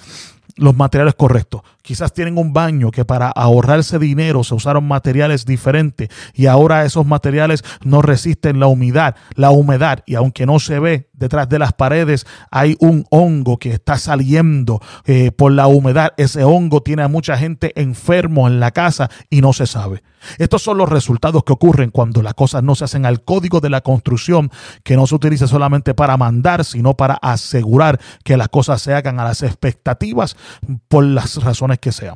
los 0.57 0.75
materiales 0.75 1.15
correctos. 1.15 1.61
Quizás 1.87 2.11
tienen 2.11 2.37
un 2.37 2.51
baño 2.51 2.91
que 2.91 3.05
para 3.05 3.29
ahorrarse 3.29 3.97
dinero 3.97 4.43
se 4.43 4.53
usaron 4.53 4.85
materiales 4.85 5.45
diferentes 5.45 6.09
y 6.33 6.47
ahora 6.47 6.83
esos 6.83 7.05
materiales 7.05 7.63
no 7.81 8.01
resisten 8.01 8.59
la 8.59 8.67
humedad, 8.67 9.15
la 9.35 9.51
humedad 9.51 10.03
y 10.05 10.15
aunque 10.15 10.45
no 10.45 10.59
se 10.59 10.79
ve 10.79 11.07
detrás 11.13 11.47
de 11.47 11.59
las 11.59 11.71
paredes 11.71 12.27
hay 12.51 12.75
un 12.81 13.05
hongo 13.09 13.57
que 13.57 13.71
está 13.71 13.97
saliendo 13.97 14.81
eh, 15.05 15.31
por 15.31 15.53
la 15.53 15.67
humedad. 15.67 16.11
Ese 16.17 16.43
hongo 16.43 16.83
tiene 16.83 17.03
a 17.03 17.07
mucha 17.07 17.37
gente 17.37 17.71
enfermo 17.79 18.49
en 18.49 18.59
la 18.59 18.71
casa 18.71 19.09
y 19.29 19.39
no 19.39 19.53
se 19.53 19.65
sabe. 19.65 20.03
Estos 20.39 20.61
son 20.61 20.77
los 20.77 20.89
resultados 20.89 21.43
que 21.43 21.53
ocurren 21.53 21.91
cuando 21.91 22.21
las 22.21 22.33
cosas 22.33 22.63
no 22.63 22.75
se 22.75 22.83
hacen 22.83 23.05
al 23.05 23.23
código 23.23 23.59
de 23.61 23.69
la 23.69 23.81
construcción, 23.81 24.51
que 24.83 24.95
no 24.95 25.07
se 25.07 25.15
utiliza 25.15 25.47
solamente 25.47 25.93
para 25.93 26.17
mandar, 26.17 26.65
sino 26.65 26.95
para 26.95 27.15
asegurar 27.15 27.99
que 28.23 28.35
las 28.35 28.49
cosas 28.49 28.81
se 28.81 28.93
hagan 28.93 29.19
a 29.19 29.23
las 29.23 29.43
expectativas 29.43 30.35
por 30.87 31.05
las 31.05 31.37
que 31.77 31.91
sean. 31.91 32.15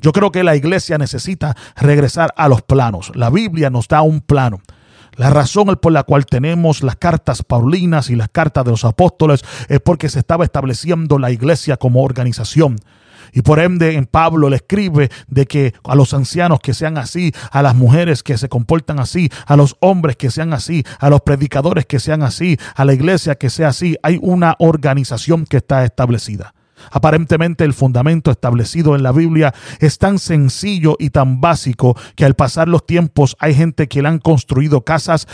Yo 0.00 0.12
creo 0.12 0.30
que 0.30 0.44
la 0.44 0.56
iglesia 0.56 0.98
necesita 0.98 1.56
regresar 1.76 2.32
a 2.36 2.48
los 2.48 2.62
planos. 2.62 3.12
La 3.14 3.30
Biblia 3.30 3.70
nos 3.70 3.88
da 3.88 4.02
un 4.02 4.20
plano. 4.20 4.60
La 5.16 5.28
razón 5.28 5.78
por 5.80 5.92
la 5.92 6.04
cual 6.04 6.24
tenemos 6.24 6.82
las 6.82 6.96
cartas 6.96 7.42
paulinas 7.42 8.08
y 8.08 8.16
las 8.16 8.30
cartas 8.30 8.64
de 8.64 8.70
los 8.70 8.84
apóstoles 8.84 9.44
es 9.68 9.80
porque 9.80 10.08
se 10.08 10.20
estaba 10.20 10.44
estableciendo 10.44 11.18
la 11.18 11.30
iglesia 11.30 11.76
como 11.76 12.02
organización. 12.02 12.76
Y 13.32 13.42
por 13.42 13.60
ende 13.60 13.94
en 13.94 14.06
Pablo 14.06 14.48
le 14.50 14.56
escribe 14.56 15.10
de 15.26 15.46
que 15.46 15.74
a 15.84 15.94
los 15.94 16.12
ancianos 16.14 16.60
que 16.60 16.74
sean 16.74 16.98
así, 16.98 17.32
a 17.50 17.62
las 17.62 17.74
mujeres 17.74 18.22
que 18.22 18.36
se 18.36 18.48
comportan 18.48 19.00
así, 19.00 19.30
a 19.46 19.56
los 19.56 19.76
hombres 19.80 20.16
que 20.16 20.30
sean 20.30 20.52
así, 20.52 20.84
a 20.98 21.08
los 21.10 21.20
predicadores 21.22 21.86
que 21.86 22.00
sean 22.00 22.22
así, 22.22 22.58
a 22.74 22.84
la 22.84 22.94
iglesia 22.94 23.34
que 23.34 23.50
sea 23.50 23.68
así, 23.68 23.96
hay 24.02 24.18
una 24.20 24.56
organización 24.58 25.44
que 25.44 25.58
está 25.58 25.84
establecida. 25.84 26.54
Aparentemente 26.90 27.64
el 27.64 27.74
fundamento 27.74 28.30
establecido 28.30 28.96
en 28.96 29.02
la 29.02 29.12
Biblia 29.12 29.54
es 29.80 29.98
tan 29.98 30.18
sencillo 30.18 30.96
y 30.98 31.10
tan 31.10 31.40
básico 31.40 31.96
que 32.16 32.24
al 32.24 32.34
pasar 32.34 32.68
los 32.68 32.86
tiempos 32.86 33.36
hay 33.38 33.54
gente 33.54 33.88
que 33.88 34.02
le 34.02 34.08
han 34.08 34.18
construido 34.18 34.82
casas, 34.82 35.26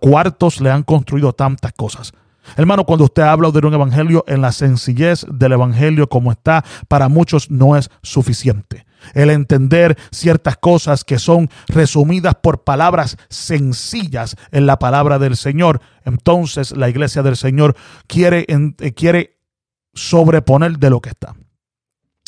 cuartos, 0.00 0.60
le 0.60 0.70
han 0.70 0.82
construido 0.82 1.32
tantas 1.32 1.72
cosas. 1.72 2.12
Hermano, 2.56 2.84
cuando 2.84 3.04
usted 3.04 3.22
habla 3.22 3.50
de 3.50 3.66
un 3.66 3.74
evangelio 3.74 4.24
en 4.28 4.40
la 4.40 4.52
sencillez 4.52 5.26
del 5.28 5.52
evangelio 5.52 6.08
como 6.08 6.30
está, 6.30 6.64
para 6.88 7.08
muchos 7.08 7.50
no 7.50 7.76
es 7.76 7.90
suficiente. 8.02 8.86
El 9.14 9.30
entender 9.30 9.96
ciertas 10.10 10.56
cosas 10.56 11.04
que 11.04 11.18
son 11.18 11.50
resumidas 11.68 12.34
por 12.36 12.64
palabras 12.64 13.16
sencillas 13.28 14.36
en 14.52 14.66
la 14.66 14.78
palabra 14.78 15.18
del 15.18 15.36
Señor. 15.36 15.80
Entonces 16.04 16.76
la 16.76 16.88
iglesia 16.88 17.22
del 17.22 17.36
Señor 17.36 17.76
quiere, 18.06 18.46
quiere 18.94 19.35
sobreponer 19.96 20.78
de 20.78 20.90
lo 20.90 21.00
que 21.00 21.08
está. 21.10 21.34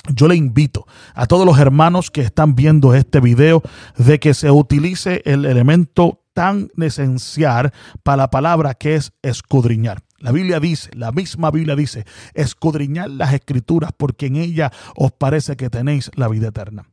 Yo 0.09 0.27
le 0.27 0.37
invito 0.37 0.87
a 1.15 1.27
todos 1.27 1.47
los 1.47 1.59
hermanos 1.59 2.11
que 2.11 2.23
están 2.23 2.55
viendo 2.55 2.95
este 2.95 3.21
video 3.21 3.63
de 3.97 4.19
que 4.19 4.35
se 4.35 4.51
utilice 4.51 5.23
el 5.25 5.45
elemento 5.45 6.25
tan 6.33 6.71
esencial 6.81 7.73
para 8.03 8.17
la 8.17 8.31
palabra 8.31 8.75
que 8.75 8.95
es 8.95 9.13
escudriñar. 9.23 10.03
La 10.19 10.33
Biblia 10.33 10.61
dice, 10.61 10.91
la 10.95 11.13
misma 11.13 11.51
Biblia 11.51 11.77
dice, 11.77 12.05
escudriñar 12.35 13.11
las 13.11 13.35
escrituras 13.35 13.93
porque 13.97 14.27
en 14.27 14.37
ella 14.37 14.73
os 14.97 15.13
parece 15.13 15.57
que 15.57 15.71
tenéis 15.71 16.11
la 16.15 16.29
vida 16.29 16.49
eterna. 16.49 16.85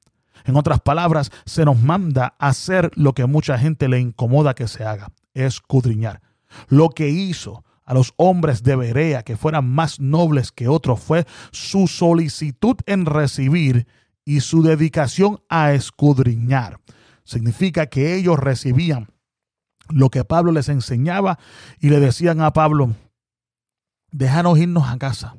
En 0.46 0.56
otras 0.58 0.80
palabras, 0.82 1.32
se 1.46 1.66
nos 1.66 1.80
manda 1.80 2.36
hacer 2.38 2.92
lo 2.96 3.14
que 3.14 3.26
mucha 3.26 3.58
gente 3.58 3.88
le 3.88 4.00
incomoda 4.00 4.54
que 4.54 4.68
se 4.68 4.84
haga, 4.84 5.12
escudriñar. 5.34 6.22
Lo 6.68 6.90
que 6.90 7.10
hizo 7.10 7.64
a 7.86 7.94
los 7.94 8.14
hombres 8.18 8.64
de 8.64 8.76
Berea 8.76 9.24
que 9.24 9.38
fueran 9.38 9.70
más 9.70 10.00
nobles 10.00 10.52
que 10.52 10.68
otros 10.68 11.00
fue 11.00 11.26
su 11.52 11.88
solicitud 11.88 12.78
en 12.86 13.06
recibir 13.06 13.88
y 14.26 14.42
su 14.42 14.64
dedicación 14.64 15.40
a 15.50 15.74
escudriñar. 15.74 16.80
Significa 17.24 17.86
que 17.88 18.16
ellos 18.16 18.40
recibían 18.40 19.08
lo 19.90 20.10
que 20.10 20.26
Pablo 20.26 20.52
les 20.52 20.70
enseñaba 20.70 21.38
y 21.80 21.90
le 21.90 22.00
decían 22.00 22.42
a 22.42 22.54
Pablo, 22.54 22.96
déjanos 24.12 24.58
irnos 24.58 24.88
a 24.90 24.98
casa 24.98 25.38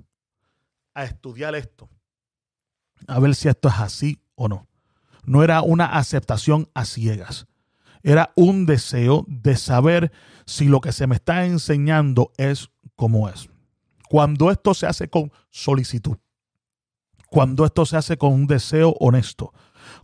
a 0.95 1.05
estudiar 1.05 1.55
esto, 1.55 1.91
a 3.07 3.19
ver 3.21 3.35
si 3.35 3.49
esto 3.49 3.69
es 3.69 3.75
así 3.75 4.23
o 4.35 4.49
no. 4.49 4.67
No 5.25 5.43
era 5.43 5.61
una 5.61 5.85
aceptación 5.87 6.71
a 6.75 6.85
ciegas, 6.85 7.47
era 8.03 8.33
un 8.37 8.67
deseo 8.67 9.25
de 9.29 9.57
saber 9.57 10.13
si 10.47 10.67
lo 10.67 10.81
que 10.81 10.93
se 10.93 11.07
me 11.07 11.17
está 11.17 11.45
enseñando 11.45 12.33
es 12.37 12.71
como 12.95 13.29
es. 13.29 13.49
Cuando 14.09 14.51
esto 14.51 14.73
se 14.73 14.87
hace 14.87 15.09
con 15.09 15.33
solicitud, 15.51 16.17
cuando 17.29 17.65
esto 17.65 17.85
se 17.85 17.97
hace 17.97 18.17
con 18.17 18.33
un 18.33 18.47
deseo 18.47 18.95
honesto, 19.01 19.53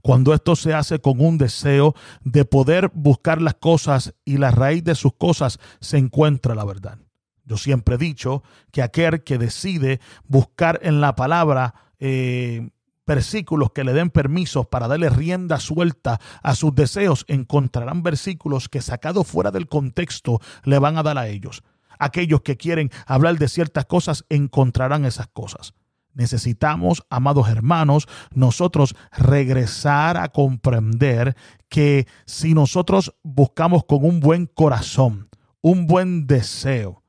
cuando 0.03 0.35
esto 0.35 0.57
se 0.57 0.75
hace 0.75 0.99
con 0.99 1.21
un 1.21 1.39
deseo 1.39 1.95
de 2.25 2.45
poder 2.45 2.91
buscar 2.95 3.41
las 3.41 3.55
cosas 3.55 4.15
y 4.25 4.39
la 4.39 4.51
raíz 4.51 4.85
de 4.85 4.95
sus 4.95 5.15
cosas 5.15 5.59
se 5.81 5.99
encuentra 5.99 6.55
la 6.55 6.65
verdad. 6.65 6.99
Yo 7.45 7.57
siempre 7.57 7.97
he 7.97 7.99
dicho 7.99 8.43
que 8.71 8.83
aquel 8.83 9.23
que 9.25 9.39
decide 9.39 10.01
buscar 10.27 10.81
en 10.83 11.01
la 11.01 11.15
palabra 11.15 11.75
eh, 11.99 12.71
versículos 13.07 13.73
que 13.73 13.85
le 13.85 13.93
den 13.93 14.11
permisos 14.11 14.67
para 14.67 14.89
darle 14.89 15.11
rienda 15.11 15.59
suelta 15.59 16.21
a 16.43 16.55
sus 16.55 16.75
deseos, 16.75 17.25
encontrarán 17.29 18.03
versículos 18.03 18.69
que 18.69 18.81
sacados 18.81 19.27
fuera 19.27 19.51
del 19.51 19.69
contexto 19.69 20.41
le 20.65 20.79
van 20.79 20.99
a 20.99 21.03
dar 21.03 21.19
a 21.19 21.29
ellos. 21.29 21.63
Aquellos 21.99 22.43
que 22.43 22.57
quieren 22.57 22.91
hablar 23.07 23.39
de 23.39 23.49
ciertas 23.49 23.87
cosas 23.87 24.25
encontrarán 24.29 25.05
esas 25.05 25.29
cosas. 25.29 25.75
Necesitamos, 26.15 27.05
amados 27.09 27.49
hermanos, 27.49 28.07
nosotros 28.35 28.95
regresar 29.13 30.19
a 30.19 30.29
comprender 30.29 31.37
que 31.69 32.07
si 32.27 32.55
nosotros 32.55 33.15
buscamos 33.23 33.85
con 33.85 34.05
un 34.05 34.21
buen 34.21 34.47
corazón, 34.47 35.29
un 35.63 35.87
buen 35.87 36.27
deseo, 36.27 37.03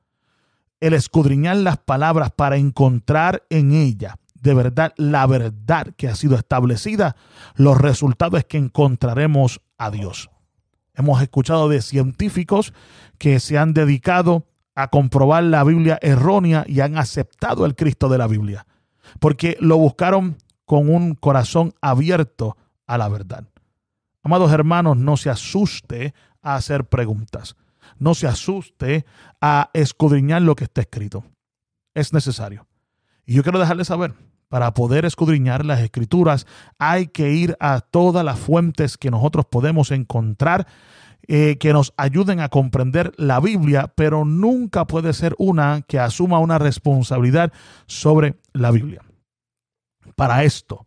el 0.80 0.94
escudriñar 0.94 1.58
las 1.58 1.78
palabras 1.78 2.32
para 2.32 2.58
encontrar 2.58 3.46
en 3.50 3.74
ella 3.74 4.18
de 4.44 4.54
verdad 4.54 4.94
la 4.98 5.26
verdad 5.26 5.88
que 5.96 6.10
ha 6.10 6.16
sido 6.16 6.36
establecida, 6.36 7.16
los 7.56 7.80
resultados 7.80 8.40
es 8.40 8.46
que 8.46 8.58
encontraremos 8.58 9.62
a 9.78 9.90
Dios. 9.90 10.30
Hemos 10.96 11.22
escuchado 11.22 11.70
de 11.70 11.82
científicos 11.82 12.74
que 13.18 13.40
se 13.40 13.58
han 13.58 13.74
dedicado 13.74 14.46
a 14.76 14.90
comprobar 14.90 15.44
la 15.44 15.64
Biblia 15.64 15.98
errónea 16.02 16.66
y 16.68 16.82
han 16.82 16.98
aceptado 16.98 17.66
el 17.66 17.76
Cristo 17.76 18.10
de 18.10 18.18
la 18.18 18.28
Biblia, 18.28 18.68
porque 19.20 19.56
lo 19.62 19.78
buscaron 19.78 20.38
con 20.66 20.94
un 20.94 21.16
corazón 21.16 21.74
abierto 21.82 22.58
a 22.86 22.98
la 22.98 23.08
verdad. 23.08 23.46
Amados 24.24 24.52
hermanos, 24.52 24.98
no 24.98 25.16
se 25.16 25.30
asuste 25.30 26.14
a 26.42 26.56
hacer 26.56 26.86
preguntas, 26.86 27.56
no 27.98 28.14
se 28.14 28.28
asuste 28.28 29.06
a 29.40 29.70
escudriñar 29.74 30.42
lo 30.42 30.56
que 30.56 30.66
está 30.66 30.82
escrito. 30.82 31.24
Es 31.94 32.12
necesario. 32.12 32.68
Y 33.26 33.36
yo 33.36 33.44
quiero 33.44 33.60
dejarle 33.60 33.86
saber 33.86 34.14
para 34.54 34.76
poder 34.76 35.04
escudriñar 35.04 35.66
las 35.66 35.80
escrituras, 35.80 36.46
hay 36.78 37.08
que 37.08 37.32
ir 37.32 37.58
a 37.60 37.82
todas 37.82 38.24
las 38.24 38.38
fuentes 38.38 39.00
que 39.00 39.10
nosotros 39.10 39.48
podemos 39.48 39.90
encontrar 39.90 40.68
eh, 41.28 41.58
que 41.60 41.74
nos 41.74 41.92
ayuden 41.98 42.40
a 42.40 42.50
comprender 42.50 43.14
la 43.18 43.40
Biblia, 43.40 43.92
pero 43.96 44.26
nunca 44.26 44.86
puede 44.86 45.14
ser 45.14 45.34
una 45.40 45.82
que 45.82 45.98
asuma 45.98 46.38
una 46.38 46.60
responsabilidad 46.60 47.52
sobre 47.88 48.36
la 48.54 48.70
Biblia. 48.70 49.02
Para 50.16 50.44
esto, 50.44 50.86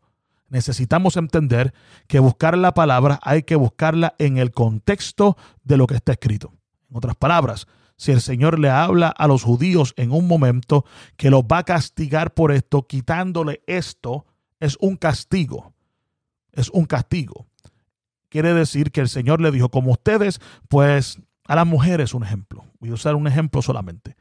necesitamos 0.49 1.17
entender 1.17 1.75
que 2.07 2.21
buscar 2.21 2.57
la 2.57 2.73
palabra 2.73 3.19
hay 3.21 3.43
que 3.43 3.57
buscarla 3.57 4.15
en 4.21 4.39
el 4.39 4.53
contexto 4.53 5.37
de 5.65 5.77
lo 5.77 5.89
que 5.89 5.97
está 5.97 6.13
escrito. 6.13 6.53
En 6.89 6.99
otras 6.99 7.17
palabras, 7.17 7.67
si 7.97 8.13
el 8.13 8.21
Señor 8.21 8.59
le 8.59 8.71
habla 8.71 9.09
a 9.09 9.27
los 9.27 9.43
judíos 9.43 9.95
en 9.97 10.13
un 10.13 10.29
momento 10.29 10.85
que 11.17 11.31
los 11.31 11.43
va 11.43 11.59
a 11.59 11.65
castigar 11.65 12.35
por 12.35 12.53
esto, 12.53 12.87
quitándole 12.87 13.63
esto, 13.67 14.27
es 14.61 14.77
un 14.81 14.97
castigo. 14.97 15.73
Es 16.53 16.71
un 16.71 16.85
castigo. 16.87 17.47
Quiere 18.29 18.53
decir 18.55 18.91
que 18.91 19.01
el 19.01 19.09
Señor 19.09 19.41
le 19.41 19.51
dijo, 19.51 19.71
como 19.71 19.93
ustedes, 19.93 20.41
pues 20.69 21.21
a 21.47 21.55
las 21.57 21.67
mujeres 21.67 22.13
un 22.13 22.25
ejemplo. 22.25 22.65
Voy 22.81 22.91
a 22.91 22.95
usar 22.95 23.15
un 23.15 23.27
ejemplo 23.27 23.63
solamente. 23.63 24.17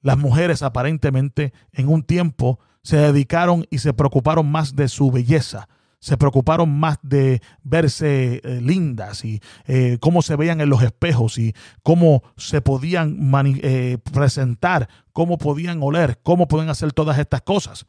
Las 0.00 0.16
mujeres 0.16 0.62
aparentemente 0.62 1.52
en 1.72 1.88
un 1.88 2.02
tiempo 2.02 2.58
se 2.82 2.96
dedicaron 2.96 3.66
y 3.70 3.78
se 3.78 3.92
preocuparon 3.92 4.50
más 4.50 4.74
de 4.74 4.88
su 4.88 5.10
belleza, 5.10 5.68
se 6.00 6.16
preocuparon 6.16 6.78
más 6.80 6.98
de 7.02 7.42
verse 7.62 8.40
eh, 8.42 8.60
lindas 8.62 9.24
y 9.24 9.40
eh, 9.66 9.98
cómo 10.00 10.22
se 10.22 10.34
veían 10.34 10.60
en 10.62 10.70
los 10.70 10.82
espejos 10.82 11.36
y 11.36 11.54
cómo 11.82 12.22
se 12.36 12.62
podían 12.62 13.18
eh, 13.62 13.98
presentar, 14.12 14.88
cómo 15.12 15.36
podían 15.36 15.82
oler, 15.82 16.18
cómo 16.22 16.48
pueden 16.48 16.70
hacer 16.70 16.92
todas 16.92 17.18
estas 17.18 17.42
cosas. 17.42 17.86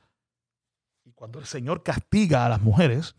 Y 1.06 1.12
cuando 1.14 1.40
el 1.40 1.46
Señor 1.46 1.84
castiga 1.84 2.46
a 2.46 2.50
las 2.50 2.62
mujeres, 2.62 3.16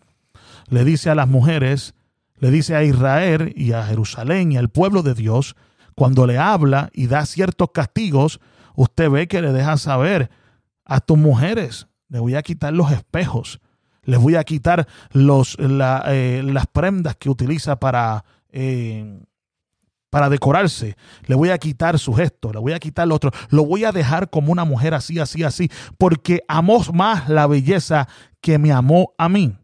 le 0.69 0.85
dice 0.85 1.09
a 1.09 1.15
las 1.15 1.29
mujeres, 1.29 1.95
le 2.37 2.51
dice 2.51 2.77
a 2.77 2.85
Israel 2.85 3.53
y 3.57 3.73
a 3.73 3.85
Jerusalén 3.85 4.53
y 4.53 4.59
al 4.59 4.69
pueblo 4.69 5.03
de 5.03 5.15
Dios, 5.15 5.57
cuando 5.95 6.27
le 6.27 6.37
habla 6.37 6.91
y 6.93 7.07
da 7.07 7.25
ciertos 7.25 7.71
castigos, 7.73 8.41
usted 8.75 9.09
ve 9.09 9.27
que 9.27 9.41
le 9.41 9.53
deja 9.53 9.79
saber 9.79 10.31
a 10.85 11.01
tus 11.01 11.17
mujeres, 11.17 11.87
le 12.09 12.19
voy 12.19 12.35
a 12.35 12.43
quitar 12.43 12.75
los 12.75 12.91
espejos, 12.93 13.61
les 14.05 14.21
voy 14.21 14.37
a 14.37 14.45
quitar 14.45 14.87
los, 15.13 15.57
eh, 15.59 16.43
las 16.45 16.67
prendas 16.67 17.17
que 17.17 17.31
utiliza 17.31 17.79
para, 17.79 18.25
eh, 18.51 19.21
para 20.11 20.29
decorarse. 20.29 20.97
Le 21.27 21.35
voy 21.35 21.51
a 21.51 21.59
quitar 21.59 21.99
su 21.99 22.13
gesto, 22.13 22.53
le 22.53 22.59
voy 22.59 22.73
a 22.73 22.79
quitar 22.79 23.09
lo 23.09 23.15
otro. 23.15 23.31
Lo 23.51 23.65
voy 23.65 23.85
a 23.85 23.93
dejar 23.93 24.31
como 24.31 24.53
una 24.53 24.65
mujer 24.65 24.95
así, 24.95 25.19
así, 25.19 25.43
así, 25.43 25.71
porque 25.99 26.43
amó 26.49 26.83
más 26.93 27.29
la 27.29 27.47
belleza 27.47 28.09
que 28.41 28.59
me 28.59 28.73
amó 28.73 29.15
a 29.19 29.29
mí. 29.29 29.57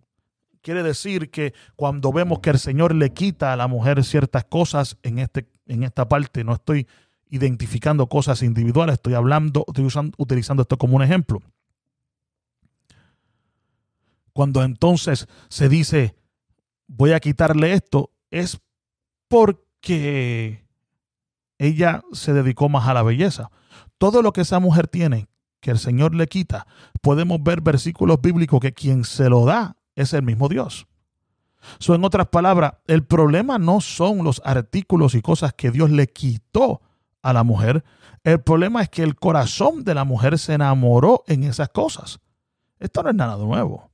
Quiere 0.62 0.82
decir 0.82 1.30
que 1.30 1.54
cuando 1.76 2.12
vemos 2.12 2.40
que 2.40 2.50
el 2.50 2.58
Señor 2.58 2.94
le 2.94 3.12
quita 3.12 3.52
a 3.52 3.56
la 3.56 3.68
mujer 3.68 4.04
ciertas 4.04 4.44
cosas 4.44 4.96
en, 5.02 5.18
este, 5.18 5.48
en 5.66 5.82
esta 5.82 6.08
parte, 6.08 6.44
no 6.44 6.52
estoy 6.52 6.86
identificando 7.30 8.08
cosas 8.08 8.42
individuales, 8.42 8.94
estoy 8.94 9.14
hablando, 9.14 9.64
estoy 9.66 9.88
utilizando 10.16 10.62
esto 10.62 10.78
como 10.78 10.96
un 10.96 11.02
ejemplo. 11.02 11.42
Cuando 14.38 14.62
entonces 14.62 15.26
se 15.48 15.68
dice, 15.68 16.14
voy 16.86 17.10
a 17.10 17.18
quitarle 17.18 17.72
esto, 17.72 18.12
es 18.30 18.60
porque 19.26 20.64
ella 21.58 22.04
se 22.12 22.32
dedicó 22.32 22.68
más 22.68 22.86
a 22.86 22.94
la 22.94 23.02
belleza. 23.02 23.50
Todo 23.98 24.22
lo 24.22 24.32
que 24.32 24.42
esa 24.42 24.60
mujer 24.60 24.86
tiene, 24.86 25.26
que 25.58 25.72
el 25.72 25.80
Señor 25.80 26.14
le 26.14 26.28
quita, 26.28 26.68
podemos 27.02 27.42
ver 27.42 27.62
versículos 27.62 28.20
bíblicos 28.20 28.60
que 28.60 28.72
quien 28.72 29.02
se 29.02 29.28
lo 29.28 29.44
da 29.44 29.76
es 29.96 30.12
el 30.12 30.22
mismo 30.22 30.48
Dios. 30.48 30.86
So, 31.80 31.96
en 31.96 32.04
otras 32.04 32.28
palabras, 32.28 32.74
el 32.86 33.02
problema 33.02 33.58
no 33.58 33.80
son 33.80 34.22
los 34.22 34.40
artículos 34.44 35.16
y 35.16 35.20
cosas 35.20 35.52
que 35.52 35.72
Dios 35.72 35.90
le 35.90 36.06
quitó 36.06 36.80
a 37.22 37.32
la 37.32 37.42
mujer. 37.42 37.82
El 38.22 38.40
problema 38.40 38.82
es 38.82 38.88
que 38.88 39.02
el 39.02 39.16
corazón 39.16 39.82
de 39.82 39.94
la 39.94 40.04
mujer 40.04 40.38
se 40.38 40.52
enamoró 40.52 41.24
en 41.26 41.42
esas 41.42 41.70
cosas. 41.70 42.20
Esto 42.78 43.02
no 43.02 43.10
es 43.10 43.16
nada 43.16 43.36
nuevo 43.36 43.87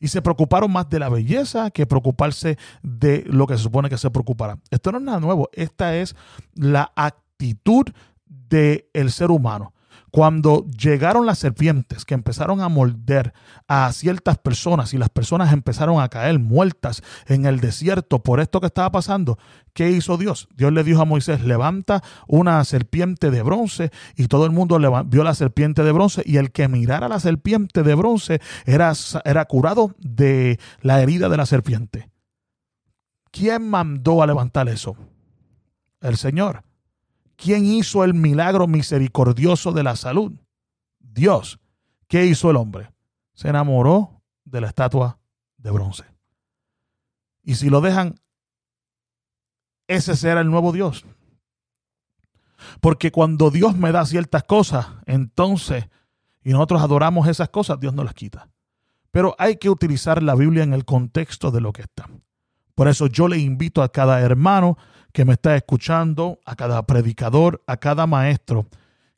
y 0.00 0.08
se 0.08 0.22
preocuparon 0.22 0.72
más 0.72 0.88
de 0.88 0.98
la 0.98 1.08
belleza 1.08 1.70
que 1.70 1.86
preocuparse 1.86 2.58
de 2.82 3.22
lo 3.26 3.46
que 3.46 3.56
se 3.56 3.62
supone 3.62 3.90
que 3.90 3.98
se 3.98 4.10
preocupará. 4.10 4.58
Esto 4.70 4.90
no 4.90 4.98
es 4.98 5.04
nada 5.04 5.20
nuevo, 5.20 5.50
esta 5.52 5.94
es 5.96 6.16
la 6.54 6.90
actitud 6.96 7.86
del 8.26 9.10
ser 9.10 9.30
humano. 9.30 9.74
Cuando 10.10 10.66
llegaron 10.66 11.26
las 11.26 11.38
serpientes 11.38 12.04
que 12.04 12.14
empezaron 12.14 12.60
a 12.60 12.68
morder 12.68 13.32
a 13.68 13.92
ciertas 13.92 14.38
personas 14.38 14.92
y 14.92 14.98
las 14.98 15.08
personas 15.08 15.52
empezaron 15.52 16.00
a 16.00 16.08
caer 16.08 16.38
muertas 16.38 17.02
en 17.26 17.46
el 17.46 17.60
desierto 17.60 18.22
por 18.22 18.40
esto 18.40 18.60
que 18.60 18.66
estaba 18.66 18.90
pasando, 18.90 19.38
¿qué 19.72 19.90
hizo 19.90 20.16
Dios? 20.16 20.48
Dios 20.56 20.72
le 20.72 20.82
dijo 20.82 21.02
a 21.02 21.04
Moisés, 21.04 21.42
levanta 21.42 22.02
una 22.26 22.64
serpiente 22.64 23.30
de 23.30 23.42
bronce 23.42 23.90
y 24.16 24.26
todo 24.26 24.46
el 24.46 24.50
mundo 24.50 24.78
vio 25.06 25.22
la 25.22 25.34
serpiente 25.34 25.84
de 25.84 25.92
bronce 25.92 26.22
y 26.26 26.38
el 26.38 26.50
que 26.50 26.68
mirara 26.68 27.08
la 27.08 27.20
serpiente 27.20 27.82
de 27.82 27.94
bronce 27.94 28.40
era, 28.66 28.92
era 29.24 29.44
curado 29.44 29.94
de 29.98 30.58
la 30.80 31.00
herida 31.00 31.28
de 31.28 31.36
la 31.36 31.46
serpiente. 31.46 32.10
¿Quién 33.30 33.68
mandó 33.68 34.22
a 34.22 34.26
levantar 34.26 34.68
eso? 34.68 34.96
El 36.00 36.16
Señor. 36.16 36.64
¿Quién 37.42 37.64
hizo 37.64 38.04
el 38.04 38.12
milagro 38.12 38.66
misericordioso 38.66 39.72
de 39.72 39.82
la 39.82 39.96
salud? 39.96 40.32
Dios. 40.98 41.58
¿Qué 42.06 42.26
hizo 42.26 42.50
el 42.50 42.56
hombre? 42.56 42.92
Se 43.32 43.48
enamoró 43.48 44.22
de 44.44 44.60
la 44.60 44.66
estatua 44.66 45.18
de 45.56 45.70
bronce. 45.70 46.04
Y 47.42 47.54
si 47.54 47.70
lo 47.70 47.80
dejan, 47.80 48.20
ese 49.88 50.16
será 50.16 50.42
el 50.42 50.50
nuevo 50.50 50.72
Dios. 50.72 51.06
Porque 52.80 53.10
cuando 53.10 53.50
Dios 53.50 53.74
me 53.74 53.90
da 53.90 54.04
ciertas 54.04 54.44
cosas, 54.44 54.88
entonces, 55.06 55.88
y 56.44 56.50
nosotros 56.50 56.82
adoramos 56.82 57.26
esas 57.26 57.48
cosas, 57.48 57.80
Dios 57.80 57.94
nos 57.94 58.04
las 58.04 58.14
quita. 58.14 58.50
Pero 59.10 59.34
hay 59.38 59.56
que 59.56 59.70
utilizar 59.70 60.22
la 60.22 60.34
Biblia 60.34 60.62
en 60.62 60.74
el 60.74 60.84
contexto 60.84 61.50
de 61.50 61.62
lo 61.62 61.72
que 61.72 61.82
está. 61.82 62.08
Por 62.74 62.86
eso 62.86 63.06
yo 63.06 63.28
le 63.28 63.38
invito 63.38 63.82
a 63.82 63.90
cada 63.90 64.20
hermano 64.20 64.76
que 65.12 65.24
me 65.24 65.34
está 65.34 65.56
escuchando, 65.56 66.38
a 66.44 66.56
cada 66.56 66.86
predicador, 66.86 67.62
a 67.66 67.76
cada 67.78 68.06
maestro, 68.06 68.66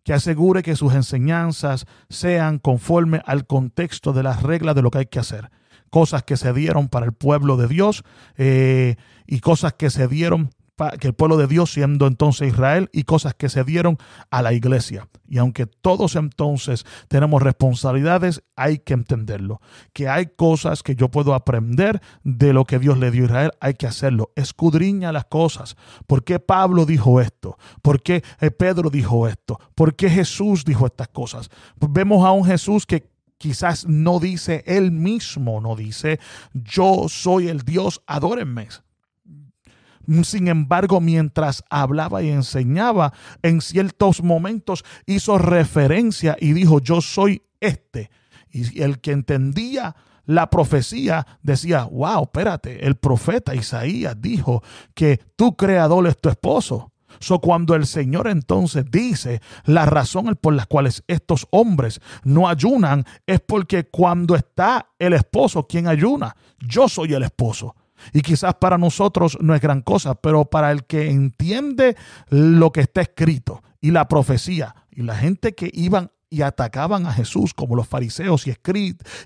que 0.04 0.12
asegure 0.12 0.62
que 0.62 0.76
sus 0.76 0.94
enseñanzas 0.94 1.86
sean 2.08 2.58
conforme 2.58 3.22
al 3.24 3.46
contexto 3.46 4.12
de 4.12 4.22
las 4.22 4.42
reglas 4.42 4.74
de 4.74 4.82
lo 4.82 4.90
que 4.90 4.98
hay 4.98 5.06
que 5.06 5.20
hacer. 5.20 5.50
Cosas 5.90 6.22
que 6.22 6.36
se 6.36 6.52
dieron 6.52 6.88
para 6.88 7.06
el 7.06 7.12
pueblo 7.12 7.56
de 7.56 7.68
Dios 7.68 8.02
eh, 8.36 8.96
y 9.26 9.40
cosas 9.40 9.74
que 9.74 9.90
se 9.90 10.08
dieron 10.08 10.50
que 10.98 11.08
el 11.08 11.14
pueblo 11.14 11.36
de 11.36 11.46
Dios 11.46 11.72
siendo 11.72 12.06
entonces 12.06 12.48
Israel 12.48 12.88
y 12.92 13.04
cosas 13.04 13.34
que 13.34 13.48
se 13.48 13.64
dieron 13.64 13.98
a 14.30 14.42
la 14.42 14.52
iglesia. 14.52 15.08
Y 15.28 15.38
aunque 15.38 15.66
todos 15.66 16.16
entonces 16.16 16.84
tenemos 17.08 17.42
responsabilidades, 17.42 18.42
hay 18.56 18.78
que 18.78 18.94
entenderlo. 18.94 19.60
Que 19.92 20.08
hay 20.08 20.26
cosas 20.26 20.82
que 20.82 20.94
yo 20.94 21.10
puedo 21.10 21.34
aprender 21.34 22.00
de 22.24 22.52
lo 22.52 22.64
que 22.64 22.78
Dios 22.78 22.98
le 22.98 23.10
dio 23.10 23.22
a 23.22 23.26
Israel, 23.26 23.50
hay 23.60 23.74
que 23.74 23.86
hacerlo. 23.86 24.32
Escudriña 24.34 25.12
las 25.12 25.26
cosas. 25.26 25.76
¿Por 26.06 26.24
qué 26.24 26.38
Pablo 26.38 26.86
dijo 26.86 27.20
esto? 27.20 27.58
¿Por 27.82 28.02
qué 28.02 28.22
eh, 28.40 28.50
Pedro 28.50 28.90
dijo 28.90 29.28
esto? 29.28 29.60
¿Por 29.74 29.94
qué 29.94 30.10
Jesús 30.10 30.64
dijo 30.64 30.86
estas 30.86 31.08
cosas? 31.08 31.50
Vemos 31.76 32.24
a 32.24 32.32
un 32.32 32.44
Jesús 32.44 32.86
que 32.86 33.10
quizás 33.38 33.86
no 33.86 34.20
dice 34.20 34.62
él 34.66 34.92
mismo, 34.92 35.60
no 35.60 35.74
dice, 35.74 36.20
yo 36.52 37.06
soy 37.08 37.48
el 37.48 37.62
Dios, 37.62 38.00
adórenme. 38.06 38.68
Sin 40.24 40.48
embargo, 40.48 41.00
mientras 41.00 41.64
hablaba 41.70 42.22
y 42.22 42.30
enseñaba, 42.30 43.12
en 43.42 43.60
ciertos 43.60 44.22
momentos 44.22 44.84
hizo 45.06 45.38
referencia 45.38 46.36
y 46.40 46.52
dijo, 46.52 46.80
yo 46.80 47.00
soy 47.00 47.42
este. 47.60 48.10
Y 48.50 48.82
el 48.82 49.00
que 49.00 49.12
entendía 49.12 49.96
la 50.24 50.50
profecía 50.50 51.26
decía, 51.42 51.84
wow, 51.84 52.24
espérate, 52.24 52.86
el 52.86 52.96
profeta 52.96 53.54
Isaías 53.54 54.14
dijo 54.20 54.62
que 54.94 55.20
tu 55.36 55.56
creador 55.56 56.06
es 56.06 56.20
tu 56.20 56.28
esposo. 56.28 56.92
So, 57.20 57.40
cuando 57.40 57.74
el 57.74 57.86
Señor 57.86 58.26
entonces 58.26 58.84
dice 58.90 59.40
la 59.64 59.86
razón 59.86 60.36
por 60.40 60.54
las 60.54 60.66
cuales 60.66 61.04
estos 61.06 61.46
hombres 61.50 62.00
no 62.24 62.48
ayunan 62.48 63.04
es 63.26 63.40
porque 63.40 63.84
cuando 63.84 64.34
está 64.34 64.88
el 64.98 65.12
esposo, 65.12 65.66
quien 65.66 65.86
ayuna? 65.86 66.34
Yo 66.58 66.88
soy 66.88 67.14
el 67.14 67.22
esposo. 67.22 67.76
Y 68.12 68.22
quizás 68.22 68.54
para 68.54 68.78
nosotros 68.78 69.38
no 69.40 69.54
es 69.54 69.60
gran 69.60 69.82
cosa, 69.82 70.14
pero 70.14 70.44
para 70.44 70.72
el 70.72 70.84
que 70.84 71.10
entiende 71.10 71.96
lo 72.28 72.72
que 72.72 72.82
está 72.82 73.02
escrito 73.02 73.62
y 73.80 73.90
la 73.90 74.08
profecía 74.08 74.74
y 74.90 75.02
la 75.02 75.16
gente 75.16 75.54
que 75.54 75.70
iban 75.72 76.10
y 76.32 76.40
atacaban 76.40 77.04
a 77.04 77.12
Jesús 77.12 77.52
como 77.52 77.76
los 77.76 77.86
fariseos 77.86 78.46
y, 78.46 78.54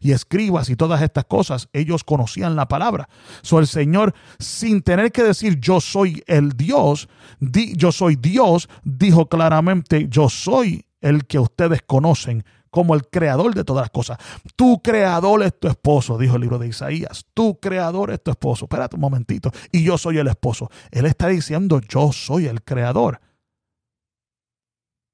y 0.01 0.11
escribas 0.11 0.69
y 0.71 0.75
todas 0.75 1.01
estas 1.03 1.25
cosas, 1.27 1.69
ellos 1.73 2.03
conocían 2.03 2.57
la 2.57 2.67
palabra. 2.67 3.09
So 3.43 3.61
el 3.61 3.69
Señor, 3.69 4.13
sin 4.41 4.83
tener 4.83 5.13
que 5.13 5.23
decir 5.23 5.61
yo 5.61 5.81
soy 5.81 6.25
el 6.27 6.57
Dios, 6.57 7.09
yo 7.39 7.93
soy 7.93 8.17
Dios, 8.17 8.69
dijo 8.83 9.29
claramente 9.29 10.09
yo 10.09 10.29
soy 10.29 10.85
el 11.01 11.27
que 11.27 11.39
ustedes 11.39 11.83
conocen 11.87 12.45
como 12.77 12.95
el 12.95 13.09
creador 13.09 13.55
de 13.55 13.65
todas 13.65 13.85
las 13.85 13.91
cosas. 13.91 14.19
Tu 14.55 14.83
creador 14.83 15.43
es 15.43 15.59
tu 15.59 15.67
esposo, 15.67 16.19
dijo 16.19 16.35
el 16.35 16.43
libro 16.43 16.59
de 16.59 16.69
Isaías. 16.69 17.25
Tu 17.33 17.59
creador 17.59 18.11
es 18.11 18.23
tu 18.23 18.31
esposo. 18.31 18.67
Espérate 18.67 18.97
un 18.97 19.01
momentito. 19.01 19.51
Y 19.73 19.83
yo 19.83 19.97
soy 19.97 20.19
el 20.19 20.27
esposo. 20.27 20.71
Él 20.91 21.07
está 21.07 21.29
diciendo 21.29 21.81
yo 21.81 22.13
soy 22.13 22.49
el 22.49 22.63
creador. 22.63 23.23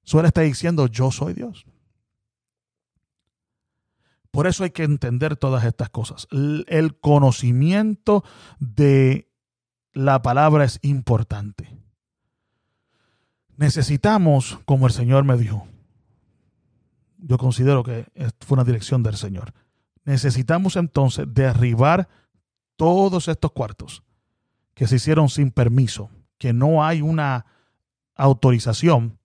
So 0.02 0.18
él 0.18 0.26
está 0.26 0.40
diciendo 0.40 0.88
yo 0.88 1.12
soy 1.12 1.34
Dios. 1.34 1.64
Por 4.32 4.48
eso 4.48 4.64
hay 4.64 4.70
que 4.70 4.82
entender 4.82 5.36
todas 5.36 5.62
estas 5.62 5.88
cosas. 5.88 6.26
El 6.66 6.98
conocimiento 6.98 8.24
de 8.58 9.30
la 9.92 10.20
palabra 10.20 10.64
es 10.64 10.80
importante. 10.82 11.68
Necesitamos, 13.56 14.58
como 14.64 14.88
el 14.88 14.92
Señor 14.92 15.22
me 15.22 15.36
dijo, 15.36 15.68
yo 17.22 17.38
considero 17.38 17.82
que 17.82 18.06
fue 18.40 18.56
una 18.56 18.64
dirección 18.64 19.02
del 19.02 19.16
Señor. 19.16 19.52
Necesitamos 20.04 20.76
entonces 20.76 21.26
derribar 21.32 22.08
todos 22.76 23.28
estos 23.28 23.52
cuartos 23.52 24.02
que 24.74 24.86
se 24.86 24.96
hicieron 24.96 25.28
sin 25.28 25.50
permiso, 25.50 26.10
que 26.38 26.52
no 26.52 26.84
hay 26.84 27.02
una 27.02 27.46
autorización 28.14 29.18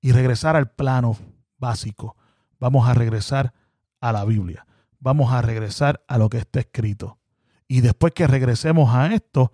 y 0.00 0.12
regresar 0.12 0.56
al 0.56 0.70
plano 0.70 1.16
básico 1.58 2.16
vamos 2.60 2.86
a 2.88 2.94
regresar 2.94 3.52
a 4.00 4.12
la 4.12 4.24
Biblia. 4.24 4.66
Vamos 5.00 5.32
a 5.32 5.42
regresar 5.42 6.04
a 6.06 6.18
lo 6.18 6.28
que 6.28 6.38
está 6.38 6.60
escrito. 6.60 7.18
Y 7.66 7.80
después 7.80 8.12
que 8.12 8.26
regresemos 8.26 8.94
a 8.94 9.12
esto, 9.14 9.52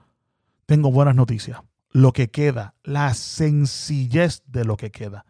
tengo 0.66 0.90
buenas 0.90 1.14
noticias. 1.14 1.60
Lo 1.90 2.12
que 2.12 2.30
queda, 2.30 2.74
la 2.82 3.14
sencillez 3.14 4.42
de 4.46 4.64
lo 4.64 4.76
que 4.76 4.90
queda. 4.90 5.24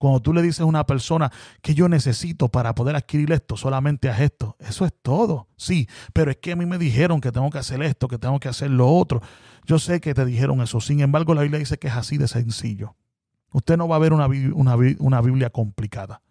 Cuando 0.00 0.20
tú 0.20 0.32
le 0.32 0.40
dices 0.40 0.60
a 0.60 0.64
una 0.64 0.86
persona 0.86 1.30
que 1.60 1.74
yo 1.74 1.86
necesito 1.86 2.48
para 2.48 2.74
poder 2.74 2.96
adquirir 2.96 3.30
esto, 3.32 3.58
solamente 3.58 4.08
haz 4.08 4.20
esto. 4.20 4.56
Eso 4.58 4.86
es 4.86 4.94
todo. 5.02 5.48
Sí, 5.58 5.90
pero 6.14 6.30
es 6.30 6.38
que 6.38 6.52
a 6.52 6.56
mí 6.56 6.64
me 6.64 6.78
dijeron 6.78 7.20
que 7.20 7.30
tengo 7.30 7.50
que 7.50 7.58
hacer 7.58 7.82
esto, 7.82 8.08
que 8.08 8.16
tengo 8.16 8.40
que 8.40 8.48
hacer 8.48 8.70
lo 8.70 8.88
otro. 8.88 9.20
Yo 9.66 9.78
sé 9.78 10.00
que 10.00 10.14
te 10.14 10.24
dijeron 10.24 10.62
eso. 10.62 10.80
Sin 10.80 11.00
embargo, 11.00 11.34
la 11.34 11.42
Biblia 11.42 11.58
dice 11.58 11.78
que 11.78 11.88
es 11.88 11.94
así 11.94 12.16
de 12.16 12.28
sencillo. 12.28 12.96
Usted 13.52 13.76
no 13.76 13.88
va 13.88 13.96
a 13.96 13.98
ver 13.98 14.14
una, 14.14 14.26
una, 14.26 14.74
una 15.00 15.20
Biblia 15.20 15.50
complicada. 15.50 16.22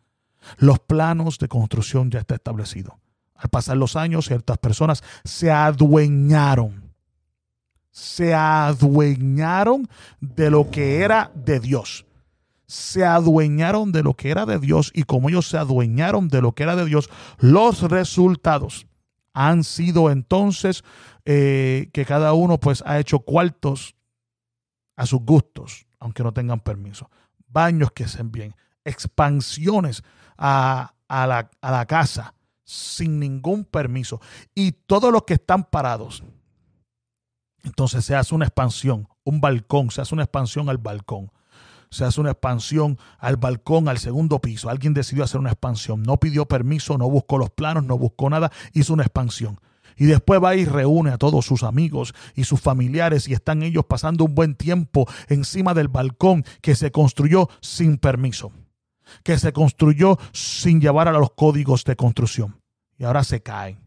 Los 0.57 0.79
planos 0.79 1.37
de 1.37 1.47
construcción 1.47 2.09
ya 2.09 2.21
está 2.21 2.33
establecido. 2.33 2.99
Al 3.35 3.49
pasar 3.51 3.77
los 3.77 3.95
años, 3.95 4.25
ciertas 4.25 4.57
personas 4.57 5.03
se 5.23 5.51
adueñaron, 5.51 6.91
se 7.91 8.33
adueñaron 8.33 9.87
de 10.19 10.49
lo 10.49 10.71
que 10.71 11.03
era 11.03 11.31
de 11.35 11.59
Dios. 11.59 12.07
Se 12.69 13.03
adueñaron 13.03 13.91
de 13.91 14.03
lo 14.03 14.13
que 14.13 14.29
era 14.29 14.45
de 14.45 14.59
Dios 14.59 14.91
y 14.93 15.03
como 15.03 15.29
ellos 15.29 15.49
se 15.49 15.57
adueñaron 15.57 16.27
de 16.27 16.39
lo 16.41 16.53
que 16.53 16.63
era 16.63 16.75
de 16.75 16.85
Dios, 16.85 17.09
los 17.39 17.81
resultados 17.81 18.85
han 19.33 19.63
sido 19.63 20.11
entonces 20.11 20.83
eh, 21.25 21.89
que 21.93 22.05
cada 22.05 22.33
uno 22.33 22.59
pues 22.59 22.83
ha 22.85 22.99
hecho 22.99 23.19
cuartos 23.19 23.95
a 24.95 25.05
sus 25.05 25.21
gustos, 25.21 25.87
aunque 25.99 26.23
no 26.23 26.31
tengan 26.31 26.59
permiso. 26.59 27.09
Baños 27.47 27.91
que 27.91 28.07
se 28.07 28.21
bien, 28.21 28.55
expansiones 28.83 30.03
a, 30.37 30.93
la, 31.09 31.49
a 31.61 31.71
la 31.71 31.85
casa 31.87 32.35
sin 32.63 33.19
ningún 33.19 33.65
permiso. 33.65 34.21
Y 34.53 34.73
todos 34.73 35.11
los 35.11 35.23
que 35.23 35.35
están 35.35 35.63
parados, 35.63 36.23
entonces 37.63 38.05
se 38.05 38.15
hace 38.15 38.35
una 38.35 38.45
expansión, 38.45 39.07
un 39.23 39.41
balcón, 39.41 39.89
se 39.89 40.01
hace 40.01 40.13
una 40.13 40.23
expansión 40.23 40.69
al 40.69 40.77
balcón. 40.77 41.31
Se 41.91 42.05
hace 42.05 42.21
una 42.21 42.31
expansión 42.31 42.97
al 43.17 43.37
balcón, 43.37 43.87
al 43.87 43.97
segundo 43.97 44.39
piso. 44.39 44.69
Alguien 44.69 44.93
decidió 44.93 45.23
hacer 45.23 45.39
una 45.39 45.51
expansión. 45.51 46.03
No 46.03 46.17
pidió 46.17 46.47
permiso, 46.47 46.97
no 46.97 47.09
buscó 47.09 47.37
los 47.37 47.49
planos, 47.49 47.83
no 47.83 47.97
buscó 47.97 48.29
nada, 48.29 48.51
hizo 48.73 48.93
una 48.93 49.03
expansión. 49.03 49.59
Y 49.97 50.05
después 50.05 50.41
va 50.41 50.55
y 50.55 50.65
reúne 50.65 51.11
a 51.11 51.17
todos 51.17 51.45
sus 51.45 51.63
amigos 51.63 52.13
y 52.35 52.45
sus 52.45 52.61
familiares 52.61 53.27
y 53.27 53.33
están 53.33 53.63
ellos 53.63 53.85
pasando 53.85 54.23
un 54.23 54.35
buen 54.35 54.55
tiempo 54.55 55.07
encima 55.27 55.73
del 55.73 55.89
balcón 55.89 56.45
que 56.61 56.75
se 56.75 56.91
construyó 56.91 57.49
sin 57.59 57.97
permiso 57.97 58.51
que 59.23 59.37
se 59.37 59.53
construyó 59.53 60.17
sin 60.31 60.81
llevar 60.81 61.07
a 61.07 61.11
los 61.11 61.31
códigos 61.31 61.83
de 61.83 61.95
construcción. 61.95 62.61
Y 62.97 63.05
ahora 63.05 63.23
se 63.23 63.41
cae. 63.41 63.77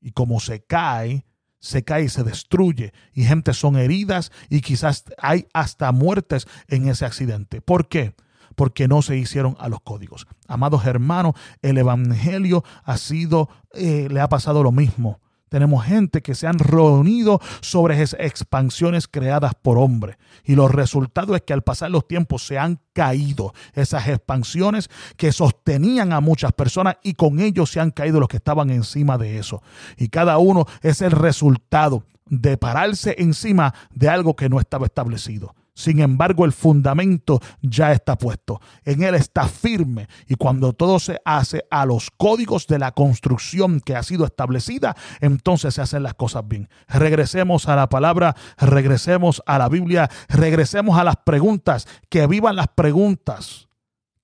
Y 0.00 0.12
como 0.12 0.40
se 0.40 0.64
cae, 0.64 1.24
se 1.64 1.82
cae 1.82 2.04
y 2.04 2.08
se 2.10 2.22
destruye. 2.22 2.92
Y 3.14 3.24
gente 3.24 3.54
son 3.54 3.76
heridas 3.76 4.30
y 4.50 4.60
quizás 4.60 5.04
hay 5.18 5.48
hasta 5.54 5.90
muertes 5.92 6.46
en 6.68 6.88
ese 6.88 7.06
accidente. 7.06 7.62
¿Por 7.62 7.88
qué? 7.88 8.14
Porque 8.54 8.86
no 8.86 9.00
se 9.00 9.16
hicieron 9.16 9.56
a 9.58 9.70
los 9.70 9.80
códigos. 9.80 10.26
Amados 10.46 10.84
hermanos, 10.84 11.34
el 11.62 11.78
Evangelio 11.78 12.64
ha 12.84 12.98
sido, 12.98 13.48
eh, 13.72 14.08
le 14.10 14.20
ha 14.20 14.28
pasado 14.28 14.62
lo 14.62 14.72
mismo. 14.72 15.20
Tenemos 15.54 15.84
gente 15.84 16.20
que 16.20 16.34
se 16.34 16.48
han 16.48 16.58
reunido 16.58 17.40
sobre 17.60 18.02
expansiones 18.02 19.06
creadas 19.06 19.52
por 19.54 19.78
hombre. 19.78 20.18
Y 20.44 20.56
los 20.56 20.68
resultados 20.68 21.36
es 21.36 21.42
que 21.42 21.52
al 21.52 21.62
pasar 21.62 21.92
los 21.92 22.08
tiempos 22.08 22.44
se 22.44 22.58
han 22.58 22.80
caído 22.92 23.54
esas 23.72 24.08
expansiones 24.08 24.90
que 25.16 25.30
sostenían 25.30 26.12
a 26.12 26.20
muchas 26.20 26.50
personas 26.54 26.96
y 27.04 27.14
con 27.14 27.38
ellos 27.38 27.70
se 27.70 27.78
han 27.78 27.92
caído 27.92 28.18
los 28.18 28.28
que 28.28 28.38
estaban 28.38 28.68
encima 28.70 29.16
de 29.16 29.38
eso. 29.38 29.62
Y 29.96 30.08
cada 30.08 30.38
uno 30.38 30.66
es 30.82 31.02
el 31.02 31.12
resultado 31.12 32.02
de 32.26 32.56
pararse 32.56 33.14
encima 33.18 33.74
de 33.92 34.08
algo 34.08 34.34
que 34.34 34.48
no 34.48 34.58
estaba 34.58 34.86
establecido. 34.86 35.54
Sin 35.76 35.98
embargo, 35.98 36.44
el 36.44 36.52
fundamento 36.52 37.40
ya 37.60 37.90
está 37.90 38.16
puesto. 38.16 38.60
En 38.84 39.02
él 39.02 39.16
está 39.16 39.48
firme. 39.48 40.06
Y 40.28 40.36
cuando 40.36 40.72
todo 40.72 41.00
se 41.00 41.20
hace 41.24 41.64
a 41.68 41.84
los 41.84 42.12
códigos 42.12 42.68
de 42.68 42.78
la 42.78 42.92
construcción 42.92 43.80
que 43.80 43.96
ha 43.96 44.04
sido 44.04 44.24
establecida, 44.24 44.94
entonces 45.20 45.74
se 45.74 45.82
hacen 45.82 46.04
las 46.04 46.14
cosas 46.14 46.46
bien. 46.46 46.68
Regresemos 46.86 47.68
a 47.68 47.74
la 47.74 47.88
palabra, 47.88 48.36
regresemos 48.56 49.42
a 49.46 49.58
la 49.58 49.68
Biblia, 49.68 50.08
regresemos 50.28 50.96
a 50.96 51.02
las 51.02 51.16
preguntas. 51.16 51.88
Que 52.08 52.28
vivan 52.28 52.54
las 52.54 52.68
preguntas. 52.68 53.68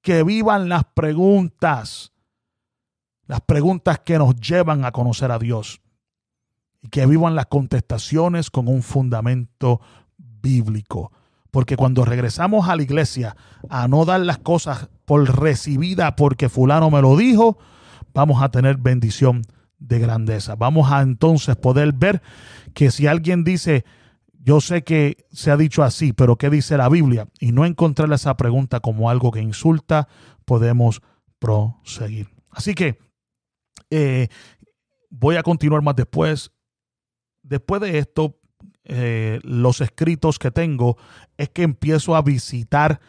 Que 0.03 0.23
vivan 0.23 0.69
las 0.69 0.85
preguntas. 0.85 2.13
Las 3.27 3.41
preguntas 3.41 3.99
que 3.99 4.19
nos 4.19 4.37
llevan 4.37 4.85
a 4.85 4.93
conocer 4.93 5.33
a 5.33 5.39
Dios. 5.41 5.81
Y 6.81 6.91
que 6.91 7.07
vivan 7.07 7.35
las 7.35 7.47
contestaciones 7.47 8.51
con 8.51 8.69
un 8.69 8.85
fundamento 8.85 9.81
bíblico. 10.17 11.11
Porque 11.51 11.77
cuando 11.77 12.05
regresamos 12.05 12.69
a 12.69 12.77
la 12.77 12.83
iglesia 12.83 13.37
a 13.69 13.89
no 13.89 14.05
dar 14.05 14.21
las 14.21 14.39
cosas 14.39 14.89
por 15.05 15.41
recibida 15.41 16.15
porque 16.17 16.49
fulano 16.49 16.91
me 16.91 17.03
lo 17.03 17.17
dijo, 17.17 17.59
vamos 18.15 18.43
a 18.43 18.51
tener 18.51 18.77
bendición 18.77 19.43
de 19.79 19.99
grandeza. 19.99 20.55
Vamos 20.55 20.93
a 20.93 21.01
entonces 21.01 21.57
poder 21.57 21.93
ver 21.93 22.23
que 22.75 22.91
si 22.91 23.07
alguien 23.07 23.43
dice, 23.43 23.85
yo 24.43 24.61
sé 24.61 24.85
que 24.85 25.27
se 25.33 25.51
ha 25.51 25.57
dicho 25.57 25.83
así, 25.83 26.13
pero 26.13 26.37
¿qué 26.37 26.51
dice 26.51 26.77
la 26.77 26.89
Biblia? 26.89 27.29
Y 27.41 27.53
no 27.53 27.67
encontrar 27.67 28.13
esa 28.13 28.37
pregunta 28.37 28.81
como 28.81 29.11
algo 29.11 29.33
que 29.33 29.41
insulta, 29.41 30.09
podemos 30.45 31.03
proseguir. 31.39 32.29
Así 32.51 32.75
que 32.75 32.99
eh, 33.91 34.29
voy 35.11 35.37
a 35.37 35.43
continuar 35.43 35.83
más 35.83 35.97
después. 35.97 36.53
Después 37.43 37.81
de 37.81 37.99
esto, 37.99 38.40
eh, 38.93 39.39
los 39.45 39.81
escritos 39.81 40.41
que 40.41 40.51
tengo 40.51 40.99
es 41.37 41.49
que 41.49 41.63
empiezo 41.63 42.17
a 42.17 42.23
visitar 42.23 43.01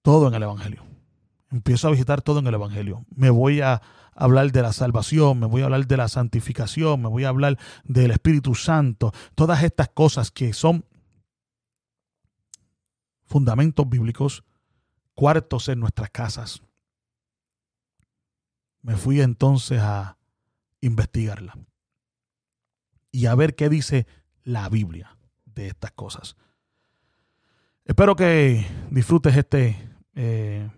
todo 0.00 0.28
en 0.28 0.34
el 0.34 0.44
Evangelio. 0.44 0.84
Empiezo 1.50 1.88
a 1.88 1.90
visitar 1.90 2.22
todo 2.22 2.38
en 2.38 2.46
el 2.46 2.54
Evangelio. 2.54 3.04
Me 3.12 3.30
voy 3.30 3.62
a 3.62 3.82
hablar 4.14 4.52
de 4.52 4.62
la 4.62 4.72
salvación, 4.72 5.40
me 5.40 5.46
voy 5.46 5.62
a 5.62 5.64
hablar 5.64 5.88
de 5.88 5.96
la 5.96 6.06
santificación, 6.06 7.02
me 7.02 7.08
voy 7.08 7.24
a 7.24 7.30
hablar 7.30 7.58
del 7.82 8.12
Espíritu 8.12 8.54
Santo, 8.54 9.12
todas 9.34 9.64
estas 9.64 9.88
cosas 9.88 10.30
que 10.30 10.52
son 10.52 10.84
fundamentos 13.26 13.88
bíblicos, 13.88 14.44
cuartos 15.16 15.68
en 15.68 15.80
nuestras 15.80 16.10
casas. 16.10 16.62
Me 18.82 18.94
fui 18.94 19.20
entonces 19.20 19.80
a 19.80 20.16
investigarla 20.80 21.58
y 23.10 23.26
a 23.26 23.34
ver 23.34 23.56
qué 23.56 23.68
dice 23.68 24.06
la 24.50 24.68
Biblia 24.68 25.16
de 25.46 25.68
estas 25.68 25.92
cosas. 25.92 26.36
Espero 27.84 28.14
que 28.16 28.66
disfrutes 28.90 29.36
este, 29.36 29.76
eh, 30.14 30.68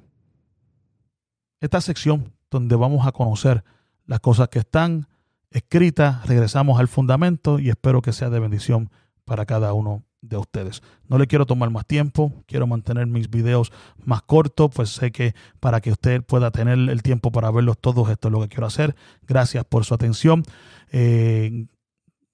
esta 1.61 1.81
sección 1.81 2.33
donde 2.51 2.77
vamos 2.77 3.07
a 3.07 3.13
conocer 3.13 3.65
las 4.07 4.21
cosas 4.21 4.49
que 4.49 4.61
están 4.61 5.09
escritas, 5.51 6.27
regresamos 6.27 6.81
al 6.81 6.89
fundamento 6.89 7.59
y 7.59 7.69
espero 7.71 8.03
que 8.03 8.13
sea 8.13 8.31
de 8.31 8.41
bendición 8.41 8.91
para 9.25 9.47
cada 9.47 9.73
uno 9.73 10.05
de 10.21 10.37
ustedes. 10.37 10.83
No 11.09 11.19
le 11.19 11.27
quiero 11.27 11.47
tomar 11.47 11.71
más 11.71 11.87
tiempo, 11.87 12.33
quiero 12.47 12.67
mantener 12.67 13.07
mis 13.07 13.29
videos 13.29 13.73
más 14.05 14.23
cortos, 14.23 14.71
pues 14.75 14.91
sé 14.91 15.13
que 15.13 15.35
para 15.61 15.81
que 15.81 15.93
usted 15.93 16.23
pueda 16.23 16.51
tener 16.51 16.79
el 16.79 17.03
tiempo 17.03 17.33
para 17.33 17.51
verlos 17.51 17.79
todos, 17.79 18.09
esto 18.09 18.29
es 18.29 18.33
lo 18.33 18.41
que 18.41 18.49
quiero 18.49 18.67
hacer. 18.67 18.95
Gracias 19.27 19.65
por 19.65 19.85
su 19.85 19.95
atención. 19.95 20.45
Eh, 20.91 21.67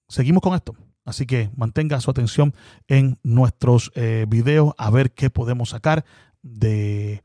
seguimos 0.08 0.42
con 0.42 0.54
esto. 0.54 0.74
Así 1.08 1.24
que 1.24 1.48
mantenga 1.56 2.02
su 2.02 2.10
atención 2.10 2.54
en 2.86 3.18
nuestros 3.22 3.90
eh, 3.94 4.26
videos 4.28 4.74
a 4.76 4.90
ver 4.90 5.12
qué 5.12 5.30
podemos 5.30 5.70
sacar 5.70 6.04
de 6.42 7.22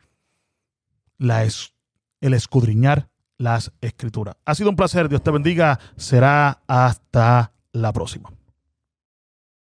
la, 1.17 1.43
el 1.43 2.33
escudriñar 2.33 3.09
las 3.37 3.73
escrituras. 3.81 4.37
Ha 4.45 4.55
sido 4.55 4.69
un 4.69 4.77
placer, 4.77 5.09
Dios 5.09 5.21
te 5.21 5.31
bendiga, 5.31 5.81
será 5.97 6.63
hasta 6.65 7.51
la 7.73 7.91
próxima. 7.91 8.31